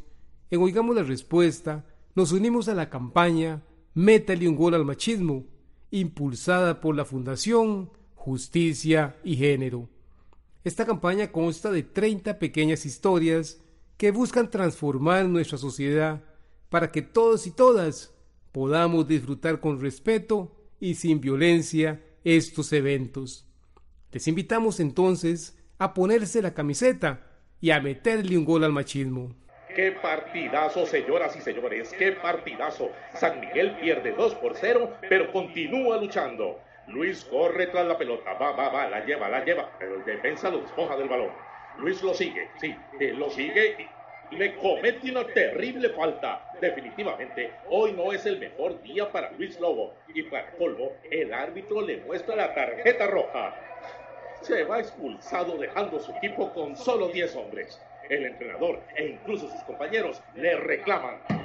en 0.51 0.61
Oigamos 0.61 0.97
la 0.97 1.05
Respuesta, 1.05 1.87
nos 2.17 2.33
unimos 2.33 2.67
a 2.67 2.75
la 2.75 2.91
campaña 2.91 3.63
Métale 3.95 4.49
un 4.49 4.57
gol 4.57 4.75
al 4.75 4.85
machismo, 4.85 5.45
impulsada 5.93 6.81
por 6.81 6.97
la 6.97 7.05
Fundación 7.05 7.89
Justicia 8.17 9.17
y 9.23 9.37
Género. 9.37 9.89
Esta 10.69 10.85
campaña 10.85 11.33
consta 11.33 11.71
de 11.71 11.83
30 11.83 12.39
pequeñas 12.39 12.85
historias 12.85 13.59
que 13.97 14.11
buscan 14.11 14.51
transformar 14.51 15.25
nuestra 15.25 15.57
sociedad 15.57 16.23
para 16.69 16.93
que 16.93 17.01
todos 17.01 17.47
y 17.47 17.53
todas 17.53 18.15
podamos 18.53 19.09
disfrutar 19.09 19.61
con 19.61 19.81
respeto 19.81 20.55
y 20.79 20.97
sin 20.97 21.23
violencia 21.23 22.03
estos 22.23 22.71
eventos. 22.75 23.49
Les 24.13 24.29
invitamos 24.29 24.79
entonces 24.79 25.57
a 25.79 25.95
ponerse 25.95 26.43
la 26.43 26.53
camiseta 26.53 27.27
y 27.63 27.71
a 27.71 27.81
meterle 27.81 28.37
un 28.37 28.45
gol 28.45 28.63
al 28.63 28.73
machismo. 28.73 29.35
¡Qué 29.75 29.93
partidazo, 29.93 30.85
señoras 30.85 31.35
y 31.35 31.41
señores! 31.41 31.95
¡Qué 31.99 32.13
partidazo! 32.13 32.91
San 33.15 33.41
Miguel 33.41 33.75
pierde 33.81 34.13
2 34.13 34.35
por 34.35 34.55
0, 34.55 34.99
pero 35.09 35.33
continúa 35.33 35.97
luchando. 35.99 36.59
Luis 36.89 37.25
corre 37.25 37.67
tras 37.67 37.87
la 37.87 37.99
pelota, 37.99 38.33
va, 38.35 38.53
va, 38.53 38.71
va, 38.71 38.89
la 38.89 39.05
lleva, 39.05 39.29
la 39.29 39.45
lleva, 39.45 39.71
pero 39.79 39.97
el 39.97 40.05
defensa 40.05 40.51
lo 40.51 40.59
despoja 40.59 40.97
del 40.97 41.09
balón. 41.09 41.31
Luis 41.79 42.03
lo 42.03 42.15
sigue, 42.15 42.49
sí, 42.57 42.75
lo 43.17 43.31
sigue 43.31 43.89
y 44.31 44.37
le 44.37 44.57
comete 44.57 45.11
una 45.11 45.27
terrible 45.27 45.91
falta. 45.91 46.51
Definitivamente, 46.61 47.53
hoy 47.71 47.93
no 47.93 48.13
es 48.13 48.27
el 48.27 48.39
mejor 48.39 48.83
día 48.83 49.11
para 49.11 49.31
Luis 49.33 49.59
Lobo. 49.61 49.95
Y 50.15 50.23
para 50.25 50.51
colmo, 50.53 50.93
el 51.11 51.33
árbitro 51.33 51.83
le 51.83 51.99
muestra 51.99 52.37
la 52.37 52.55
tarjeta 52.55 53.07
roja. 53.07 53.55
Se 54.43 54.65
va 54.65 54.81
expulsado 54.81 55.57
dejando 55.57 55.99
su 56.01 56.13
equipo 56.13 56.53
con 56.53 56.77
solo 56.77 57.09
10 57.09 57.37
hombres. 57.37 57.81
El 58.09 58.25
entrenador 58.27 58.81
e 58.97 59.07
incluso 59.07 59.49
sus 59.49 59.63
compañeros 59.63 60.23
le 60.35 60.57
reclaman. 60.57 61.38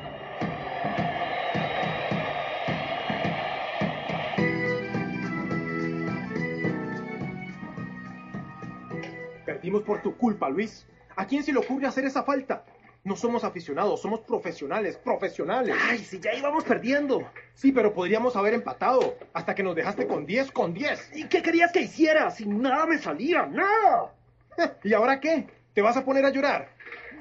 Perdimos 9.45 9.83
por 9.83 10.01
tu 10.01 10.15
culpa, 10.17 10.49
Luis. 10.49 10.85
¿A 11.15 11.25
quién 11.25 11.43
se 11.43 11.51
le 11.51 11.59
ocurre 11.59 11.85
hacer 11.85 12.05
esa 12.05 12.23
falta? 12.23 12.65
No 13.03 13.17
somos 13.17 13.43
aficionados, 13.43 14.01
somos 14.01 14.21
profesionales, 14.21 14.97
profesionales. 14.97 15.75
Ay, 15.89 15.99
si 15.99 16.19
ya 16.19 16.33
íbamos 16.33 16.63
perdiendo. 16.63 17.29
Sí, 17.53 17.73
pero 17.73 17.93
podríamos 17.93 18.35
haber 18.37 18.53
empatado. 18.53 19.17
Hasta 19.33 19.53
que 19.53 19.61
nos 19.61 19.75
dejaste 19.75 20.07
con 20.07 20.25
10, 20.25 20.51
con 20.51 20.73
10. 20.73 21.11
¿Y 21.15 21.25
qué 21.25 21.41
querías 21.41 21.73
que 21.73 21.81
hiciera? 21.81 22.31
Si 22.31 22.45
nada 22.45 22.85
me 22.85 22.97
salía, 22.97 23.45
nada. 23.45 24.13
¿Y 24.83 24.93
ahora 24.93 25.19
qué? 25.19 25.47
¿Te 25.73 25.81
vas 25.81 25.97
a 25.97 26.05
poner 26.05 26.25
a 26.25 26.29
llorar? 26.29 26.69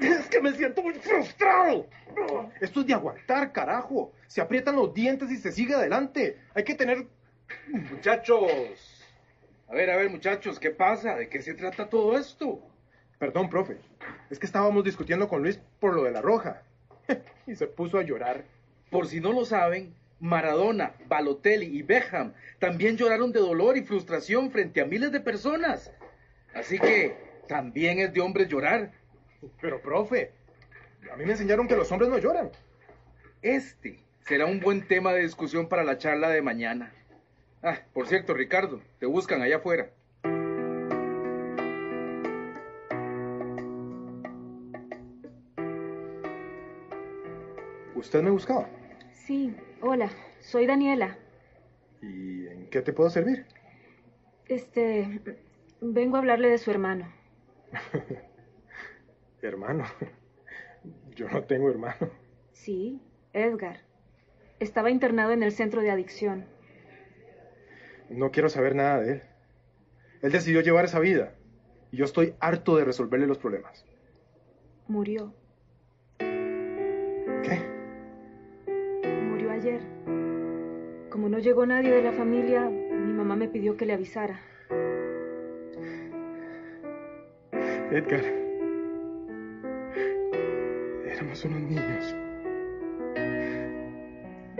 Es 0.00 0.28
que 0.28 0.40
me 0.40 0.52
siento 0.52 0.82
muy 0.82 0.94
frustrado. 0.94 1.87
Esto 2.61 2.80
es 2.80 2.87
de 2.87 2.94
aguantar, 2.94 3.52
carajo. 3.52 4.12
Se 4.28 4.40
aprietan 4.40 4.76
los 4.76 4.94
dientes 4.94 5.30
y 5.30 5.37
se 5.37 5.50
sigue 5.50 5.74
adelante. 5.74 6.38
Hay 6.54 6.62
que 6.62 6.74
tener... 6.74 7.06
Muchachos. 7.68 9.02
A 9.72 9.74
ver, 9.74 9.90
a 9.90 9.96
ver, 9.96 10.11
muchachos, 10.11 10.61
¿qué 10.61 10.70
pasa? 10.70 11.16
¿De 11.16 11.30
qué 11.30 11.40
se 11.40 11.54
trata 11.54 11.88
todo 11.88 12.18
esto? 12.18 12.61
Perdón, 13.18 13.48
profe. 13.48 13.78
Es 14.28 14.38
que 14.38 14.44
estábamos 14.44 14.85
discutiendo 14.85 15.26
con 15.28 15.40
Luis 15.40 15.58
por 15.80 15.94
lo 15.94 16.04
de 16.04 16.11
la 16.11 16.20
roja. 16.20 16.62
y 17.46 17.54
se 17.54 17.66
puso 17.68 17.96
a 17.96 18.02
llorar. 18.02 18.44
Por 18.90 19.06
si 19.06 19.18
no 19.18 19.32
lo 19.32 19.46
saben, 19.46 19.94
Maradona, 20.20 20.92
Balotelli 21.06 21.74
y 21.74 21.80
Beckham 21.80 22.35
también 22.58 22.98
lloraron 22.98 23.32
de 23.32 23.40
dolor 23.40 23.78
y 23.78 23.82
frustración 23.82 24.50
frente 24.50 24.82
a 24.82 24.85
miles 24.85 25.11
de 25.11 25.20
personas. 25.20 25.90
Así 26.52 26.78
que 26.78 27.16
también 27.48 27.98
es 27.98 28.12
de 28.12 28.20
hombres 28.20 28.48
llorar. 28.48 28.92
Pero, 29.62 29.80
profe, 29.80 30.32
a 31.11 31.16
mí 31.16 31.24
me 31.24 31.32
enseñaron 31.32 31.66
que 31.66 31.76
los 31.76 31.90
hombres 31.90 32.11
no 32.11 32.18
lloran. 32.18 32.50
Este 33.40 34.00
será 34.26 34.44
un 34.44 34.61
buen 34.61 34.87
tema 34.87 35.14
de 35.14 35.22
discusión 35.22 35.66
para 35.66 35.82
la 35.82 35.96
charla 35.96 36.28
de 36.28 36.42
mañana. 36.42 36.92
Ah, 37.64 37.79
por 37.92 38.09
cierto, 38.09 38.35
Ricardo, 38.35 38.81
te 38.98 39.07
buscan 39.07 39.40
allá 39.40 39.57
afuera. 39.59 39.90
¿Usted 47.94 48.20
me 48.20 48.31
buscaba? 48.31 48.68
Sí, 49.12 49.55
hola, 49.81 50.11
soy 50.40 50.66
Daniela. 50.66 51.16
¿Y 52.01 52.48
en 52.48 52.68
qué 52.68 52.83
te 52.83 52.92
puedo 52.92 53.09
servir? 53.11 53.46
Este, 54.48 55.20
vengo 55.81 56.16
a 56.16 56.18
hablarle 56.18 56.48
de 56.48 56.59
su 56.59 56.72
hermano. 56.72 57.12
hermano. 59.40 59.85
Yo 61.14 61.29
no 61.29 61.44
tengo 61.44 61.70
hermano. 61.70 62.11
Sí, 62.51 63.01
Edgar. 63.33 63.83
Estaba 64.59 64.90
internado 64.90 65.31
en 65.31 65.44
el 65.44 65.53
centro 65.53 65.81
de 65.81 65.92
adicción. 65.92 66.44
No 68.12 68.31
quiero 68.31 68.48
saber 68.48 68.75
nada 68.75 69.01
de 69.01 69.12
él. 69.12 69.22
Él 70.22 70.33
decidió 70.33 70.61
llevar 70.61 70.85
esa 70.85 71.01
vida. 71.01 71.35
Y 71.90 71.96
yo 71.96 72.05
estoy 72.05 72.35
harto 72.40 72.77
de 72.77 72.85
resolverle 72.85 73.27
los 73.27 73.38
problemas. 73.38 73.85
Murió. 74.88 75.35
¿Qué? 76.18 77.61
Murió 79.31 79.51
ayer. 79.51 79.81
Como 81.11 81.29
no 81.29 81.38
llegó 81.38 81.66
nadie 81.66 81.90
de 81.90 82.03
la 82.03 82.12
familia, 82.12 82.68
mi 82.68 83.12
mamá 83.12 83.37
me 83.37 83.48
pidió 83.48 83.77
que 83.77 83.87
le 83.87 83.94
avisara. 83.94 84.40
Edgar. 87.90 88.25
Éramos 91.05 91.44
unos 91.44 91.61
niños. 91.61 92.16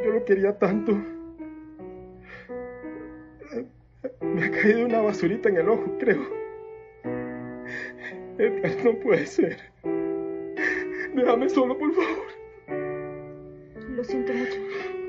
Yo 0.05 0.13
lo 0.13 0.25
quería 0.25 0.59
tanto. 0.59 1.12
Me 4.35 4.45
ha 4.45 4.51
caído 4.51 4.87
una 4.87 5.01
basurita 5.01 5.49
en 5.49 5.59
el 5.59 5.69
ojo, 5.69 5.97
creo. 5.99 6.23
Edgar, 8.39 8.85
no 8.85 8.95
puede 9.01 9.27
ser. 9.27 9.59
Déjame 11.15 11.49
solo, 11.49 11.77
por 11.77 11.93
favor. 11.93 12.27
Lo 13.91 14.05
siento 14.05 14.33
mucho. 14.33 15.02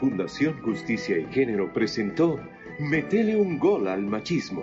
Fundación 0.00 0.58
Justicia 0.62 1.18
y 1.18 1.26
Género 1.26 1.70
presentó 1.74 2.40
Metele 2.78 3.36
un 3.36 3.58
gol 3.58 3.86
al 3.86 4.02
machismo. 4.06 4.62